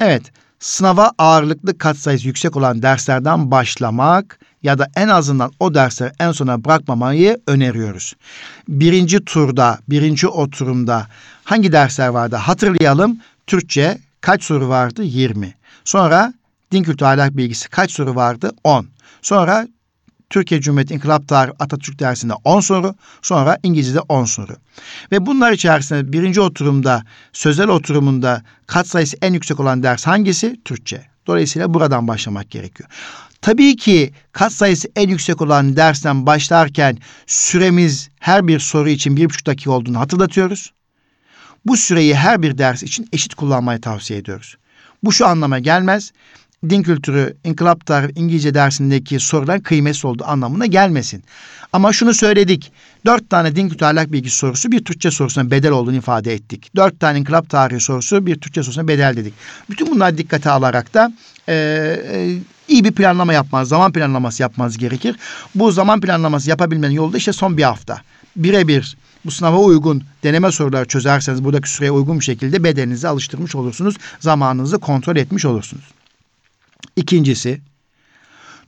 [0.00, 0.22] Evet
[0.60, 6.64] sınava ağırlıklı katsayısı yüksek olan derslerden başlamak ya da en azından o dersleri en sona
[6.64, 8.14] bırakmamayı öneriyoruz.
[8.68, 11.06] Birinci turda, birinci oturumda
[11.44, 13.18] hangi dersler vardı hatırlayalım.
[13.46, 15.02] Türkçe kaç soru vardı?
[15.02, 15.54] 20.
[15.84, 16.34] Sonra
[16.72, 18.50] din kültürü ahlak bilgisi kaç soru vardı?
[18.64, 18.86] 10.
[19.22, 19.68] Sonra
[20.32, 24.56] Türkiye Cumhuriyeti İnkılap Tarihi Atatürk dersinde 10 soru, sonra İngilizce'de 10 soru.
[25.12, 30.60] Ve bunlar içerisinde birinci oturumda, sözel oturumunda kat sayısı en yüksek olan ders hangisi?
[30.64, 31.06] Türkçe.
[31.26, 32.90] Dolayısıyla buradan başlamak gerekiyor.
[33.42, 39.24] Tabii ki kat sayısı en yüksek olan dersten başlarken süremiz her bir soru için bir
[39.24, 40.72] buçuk dakika olduğunu hatırlatıyoruz.
[41.66, 44.56] Bu süreyi her bir ders için eşit kullanmayı tavsiye ediyoruz.
[45.02, 46.12] Bu şu anlama gelmez
[46.68, 51.24] din kültürü, inkılap tarihi, İngilizce dersindeki sorular kıymetsiz olduğu anlamına gelmesin.
[51.72, 52.72] Ama şunu söyledik.
[53.06, 56.76] Dört tane din kültürü ahlak bilgisi sorusu bir Türkçe sorusuna bedel olduğunu ifade ettik.
[56.76, 59.34] Dört tane inkılap tarihi sorusu bir Türkçe sorusuna bedel dedik.
[59.70, 61.12] Bütün bunları dikkate alarak da
[61.48, 61.54] e,
[62.12, 62.38] e,
[62.68, 65.16] iyi bir planlama yapmanız, zaman planlaması yapmanız gerekir.
[65.54, 68.00] Bu zaman planlaması yapabilmenin yolu da işte son bir hafta.
[68.36, 73.96] Birebir bu sınava uygun deneme soruları çözerseniz buradaki süreye uygun bir şekilde bedeninizi alıştırmış olursunuz.
[74.20, 75.84] Zamanınızı kontrol etmiş olursunuz.
[76.96, 77.60] İkincisi,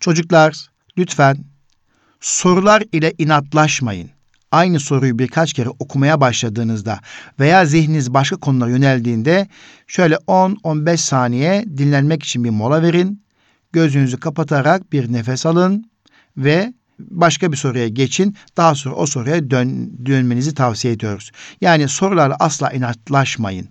[0.01, 0.67] çocuklar
[0.99, 1.45] lütfen
[2.21, 4.11] sorular ile inatlaşmayın.
[4.53, 7.01] Aynı soruyu birkaç kere okumaya başladığınızda
[7.41, 9.49] veya zihniniz başka konulara yöneldiğinde
[9.87, 13.25] şöyle 10-15 saniye dinlenmek için bir mola verin.
[13.73, 15.91] Gözünüzü kapatarak bir nefes alın
[16.37, 18.37] ve başka bir soruya geçin.
[18.57, 21.31] Daha sonra o soruya dön, dönmenizi tavsiye ediyoruz.
[21.61, 23.69] Yani sorularla asla inatlaşmayın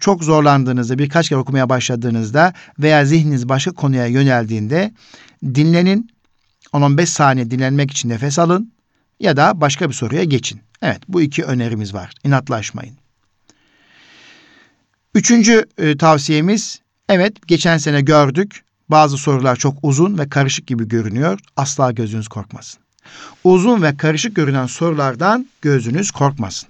[0.00, 4.92] çok zorlandığınızda, birkaç kere okumaya başladığınızda veya zihniniz başka konuya yöneldiğinde
[5.44, 6.10] dinlenin.
[6.72, 8.72] 10-15 saniye dinlenmek için nefes alın
[9.20, 10.60] ya da başka bir soruya geçin.
[10.82, 12.12] Evet bu iki önerimiz var.
[12.24, 12.96] İnatlaşmayın.
[15.14, 18.64] Üçüncü e, tavsiyemiz evet geçen sene gördük.
[18.88, 21.40] Bazı sorular çok uzun ve karışık gibi görünüyor.
[21.56, 22.80] Asla gözünüz korkmasın.
[23.44, 26.68] Uzun ve karışık görünen sorulardan gözünüz korkmasın.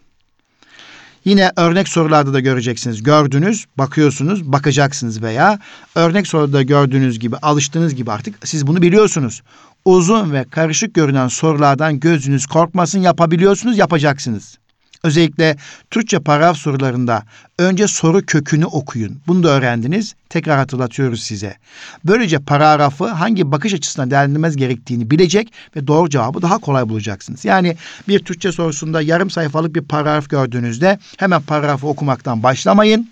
[1.25, 3.03] Yine örnek sorularda da göreceksiniz.
[3.03, 5.59] Gördünüz, bakıyorsunuz, bakacaksınız veya
[5.95, 9.43] örnek soruda gördüğünüz gibi, alıştığınız gibi artık siz bunu biliyorsunuz.
[9.85, 14.59] Uzun ve karışık görünen sorulardan gözünüz korkmasın, yapabiliyorsunuz, yapacaksınız.
[15.05, 15.57] Özellikle
[15.91, 17.23] Türkçe paragraf sorularında
[17.59, 19.21] önce soru kökünü okuyun.
[19.27, 20.15] Bunu da öğrendiniz.
[20.29, 21.57] Tekrar hatırlatıyoruz size.
[22.05, 27.45] Böylece paragrafı hangi bakış açısından değerlendirmez gerektiğini bilecek ve doğru cevabı daha kolay bulacaksınız.
[27.45, 27.77] Yani
[28.09, 33.11] bir Türkçe sorusunda yarım sayfalık bir paragraf gördüğünüzde hemen paragrafı okumaktan başlamayın.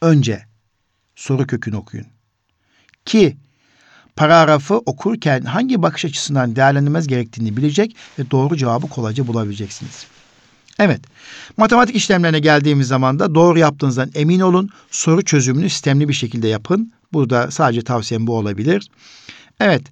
[0.00, 0.44] Önce
[1.16, 2.06] soru kökünü okuyun.
[3.04, 3.36] Ki
[4.16, 10.06] paragrafı okurken hangi bakış açısından değerlendirmez gerektiğini bilecek ve doğru cevabı kolayca bulabileceksiniz.
[10.80, 11.00] Evet.
[11.56, 14.70] Matematik işlemlerine geldiğimiz zaman da doğru yaptığınızdan emin olun.
[14.90, 16.92] Soru çözümünü sistemli bir şekilde yapın.
[17.12, 18.88] Burada sadece tavsiyem bu olabilir.
[19.60, 19.82] Evet.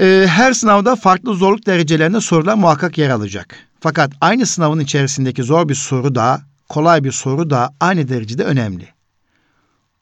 [0.00, 3.56] Ee, her sınavda farklı zorluk derecelerinde sorular muhakkak yer alacak.
[3.80, 8.88] Fakat aynı sınavın içerisindeki zor bir soru da, kolay bir soru da aynı derecede önemli.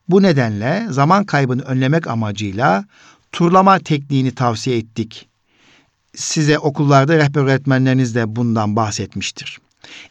[0.08, 2.84] Bu nedenle zaman kaybını önlemek amacıyla
[3.32, 5.28] turlama tekniğini tavsiye ettik.
[6.16, 9.58] Size okullarda rehber öğretmenleriniz de bundan bahsetmiştir.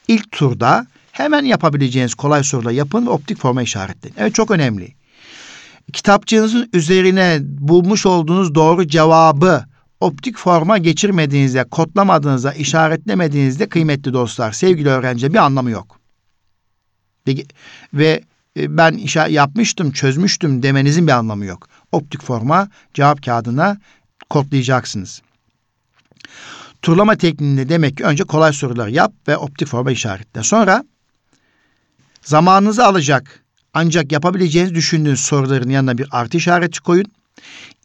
[0.08, 4.16] İlk turda Hemen yapabileceğiniz kolay soruları yapın ve optik forma işaretleyin.
[4.18, 4.94] Evet çok önemli.
[5.94, 9.66] Kitapçığınızın üzerine bulmuş olduğunuz doğru cevabı
[10.00, 16.00] optik forma geçirmediğinizde, kodlamadığınızda, işaretlemediğinizde kıymetli dostlar, sevgili öğrenci bir anlamı yok.
[17.28, 17.36] Ve,
[17.94, 18.24] ve
[18.58, 21.68] ben işe yapmıştım, çözmüştüm demenizin bir anlamı yok.
[21.92, 23.78] Optik forma cevap kağıdına
[24.30, 25.22] kodlayacaksınız.
[26.84, 30.44] Turlama tekniğinde demek ki önce kolay sorular yap ve optik forma işaretle.
[30.44, 30.84] Sonra
[32.22, 37.06] zamanınızı alacak ancak yapabileceğiniz düşündüğünüz soruların yanına bir artı işareti koyun.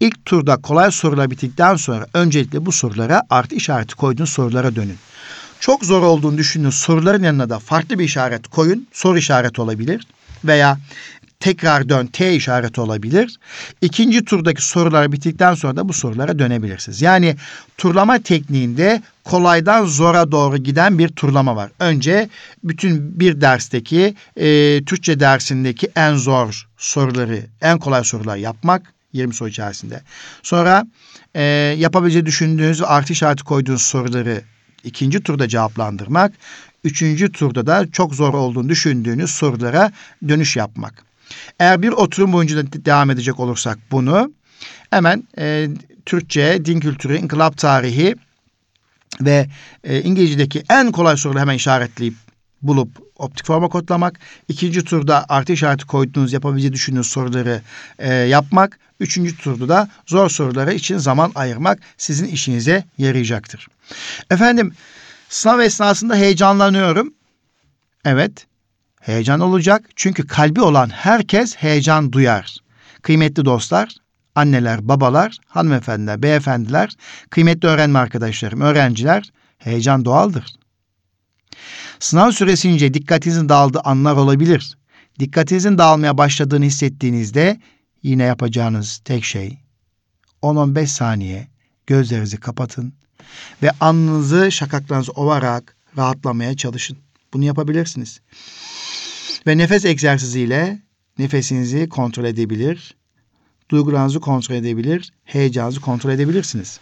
[0.01, 4.97] İlk turda kolay sorular bittikten sonra öncelikle bu sorulara artı işareti koyduğunuz sorulara dönün.
[5.61, 8.89] Çok zor olduğunu düşündüğünüz soruların yanına da farklı bir işaret koyun.
[8.93, 10.07] Soru işareti olabilir
[10.45, 10.79] veya
[11.41, 13.37] tekrar dön T işareti olabilir.
[13.81, 17.03] İkinci turdaki sorular bittikten sonra da bu sorulara dönebilirsiniz.
[17.03, 17.37] Yani
[17.79, 21.71] turlama tekniğinde kolaydan zora doğru giden bir turlama var.
[21.79, 22.29] Önce
[22.65, 29.49] bütün bir dersteki e, Türkçe dersindeki en zor soruları, en kolay sorular yapmak 20 soru
[29.49, 30.01] içerisinde.
[30.43, 30.87] Sonra
[31.35, 31.43] e,
[31.79, 34.43] yapabileceği düşündüğünüz artı işareti koyduğunuz soruları
[34.85, 36.33] ikinci turda cevaplandırmak.
[36.85, 39.93] Üçüncü turda da çok zor olduğunu düşündüğünüz sorulara
[40.29, 41.08] dönüş yapmak.
[41.59, 44.33] Eğer bir oturum boyunca da devam edecek olursak bunu
[44.91, 45.69] hemen e,
[46.07, 48.17] Türkçe, din kültürü, inkılap tarihi
[49.21, 49.47] ve
[49.85, 52.15] e, İngilizce'deki en kolay soruları hemen işaretleyip
[52.63, 54.21] bulup optik forma kodlamak.
[54.49, 57.63] ikinci turda artı işareti koyduğunuz yapabileceği düşündüğünüz soruları
[57.99, 58.79] e, yapmak.
[59.01, 63.69] Üçüncü turda da zor sorulara için zaman ayırmak sizin işinize yarayacaktır.
[64.31, 64.73] Efendim
[65.29, 67.15] sınav esnasında heyecanlanıyorum.
[68.05, 68.47] Evet
[69.01, 69.91] heyecan olacak.
[69.97, 72.57] Çünkü kalbi olan herkes heyecan duyar.
[73.03, 73.95] Kıymetli dostlar,
[74.35, 76.97] anneler, babalar, hanımefendiler, beyefendiler,
[77.31, 80.45] kıymetli öğrenme arkadaşlarım, öğrenciler heyecan doğaldır.
[81.99, 84.79] Sınav süresince dikkatinizin dağıldığı anlar olabilir.
[85.19, 87.61] Dikkatinizin dağılmaya başladığını hissettiğinizde
[88.03, 89.59] yine yapacağınız tek şey
[90.43, 91.49] 10-15 saniye
[91.87, 92.93] gözlerinizi kapatın
[93.63, 96.99] ve alnınızı şakaklarınızı ovarak rahatlamaya çalışın.
[97.33, 98.21] Bunu yapabilirsiniz.
[99.49, 100.79] Ve nefes egzersiziyle
[101.19, 102.97] nefesinizi kontrol edebilir,
[103.71, 106.81] duygularınızı kontrol edebilir, heyecanınızı kontrol edebilirsiniz.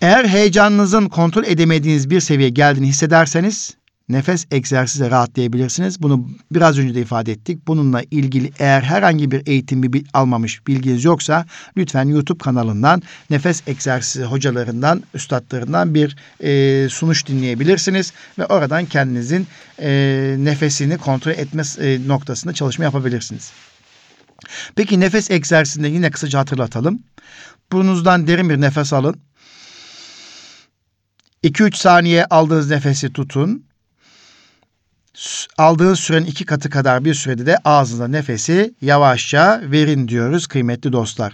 [0.00, 3.74] Eğer heyecanınızın kontrol edemediğiniz bir seviyeye geldiğini hissederseniz
[4.08, 6.02] nefes egzersiziyle rahatlayabilirsiniz.
[6.02, 7.66] Bunu biraz önce de ifade ettik.
[7.66, 11.46] Bununla ilgili eğer herhangi bir eğitim bir almamış bilginiz yoksa
[11.76, 19.46] lütfen YouTube kanalından nefes egzersizi hocalarından, üstadlarından bir e, sunuş dinleyebilirsiniz ve oradan kendinizin
[19.78, 19.90] e,
[20.38, 23.52] nefesini kontrol etme e, noktasında çalışma yapabilirsiniz.
[24.76, 27.02] Peki nefes egzersizinde yine kısaca hatırlatalım.
[27.72, 29.16] Burnunuzdan derin bir nefes alın.
[31.44, 33.64] 2-3 saniye aldığınız nefesi tutun
[35.58, 41.32] aldığınız sürenin iki katı kadar bir sürede de ağzınıza nefesi yavaşça verin diyoruz kıymetli dostlar.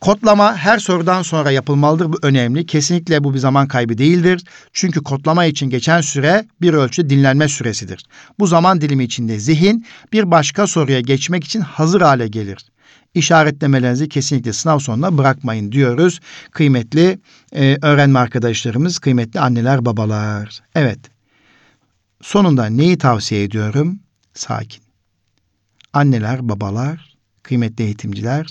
[0.00, 2.12] Kodlama her sorudan sonra yapılmalıdır.
[2.12, 2.66] Bu önemli.
[2.66, 4.44] Kesinlikle bu bir zaman kaybı değildir.
[4.72, 8.04] Çünkü kodlama için geçen süre bir ölçüde dinlenme süresidir.
[8.38, 12.58] Bu zaman dilimi içinde zihin bir başka soruya geçmek için hazır hale gelir
[13.14, 16.20] işaretlemelerinizi kesinlikle sınav sonuna bırakmayın diyoruz.
[16.50, 17.18] Kıymetli
[17.52, 20.60] e, öğrenme arkadaşlarımız, kıymetli anneler, babalar.
[20.74, 20.98] Evet,
[22.22, 24.00] Sonunda neyi tavsiye ediyorum?
[24.34, 24.82] Sakin.
[25.92, 28.46] Anneler, babalar, kıymetli eğitimciler,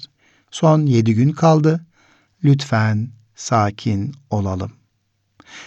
[0.51, 1.85] son yedi gün kaldı.
[2.43, 4.71] Lütfen sakin olalım.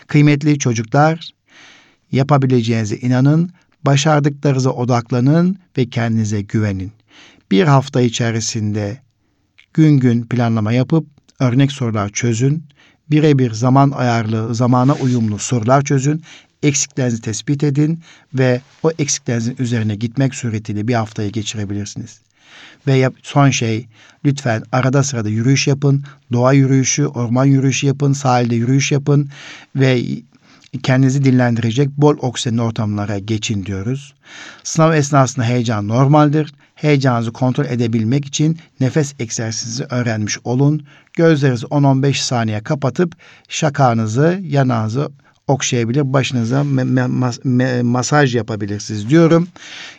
[0.07, 1.31] Kıymetli çocuklar,
[2.13, 3.51] yapabileceğinize inanın,
[3.83, 6.93] başardıklarınıza odaklanın ve kendinize güvenin.
[7.51, 9.01] Bir hafta içerisinde
[9.75, 11.07] gün gün planlama yapıp
[11.41, 12.65] örnek sorular çözün.
[13.11, 16.23] Birebir zaman ayarlı, zamana uyumlu sorular çözün
[16.63, 18.01] eksiklerinizi tespit edin
[18.35, 22.21] ve o eksiklerinizin üzerine gitmek suretiyle bir haftayı geçirebilirsiniz.
[22.87, 23.89] Ve yap, son şey
[24.25, 26.05] lütfen arada sırada yürüyüş yapın.
[26.33, 29.31] Doğa yürüyüşü, orman yürüyüşü yapın, sahilde yürüyüş yapın
[29.77, 30.03] ve
[30.83, 34.15] kendinizi dinlendirecek bol oksijenli ortamlara geçin diyoruz.
[34.65, 36.55] Sınav esnasında heyecan normaldir.
[36.75, 40.87] Heyecanınızı kontrol edebilmek için nefes egzersizi öğrenmiş olun.
[41.13, 43.17] Gözlerinizi 10-15 saniye kapatıp
[43.49, 45.11] şakağınızı, yanağınızı
[45.51, 49.49] okşayabilir, başınıza me- me- me- masaj yapabilirsiniz diyorum.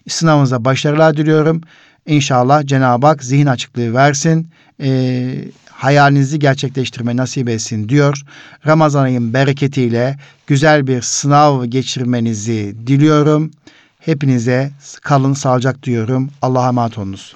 [0.07, 1.61] Sınavınıza başarılar diliyorum.
[2.05, 4.47] İnşallah Cenab-ı Hak zihin açıklığı versin.
[4.83, 5.35] Ee,
[5.69, 8.21] hayalinizi gerçekleştirme nasip etsin diyor.
[8.67, 13.51] Ramazan ayın bereketiyle güzel bir sınav geçirmenizi diliyorum.
[13.99, 14.71] Hepinize
[15.01, 16.29] kalın sağlıcak diyorum.
[16.41, 17.35] Allah'a emanet olunuz.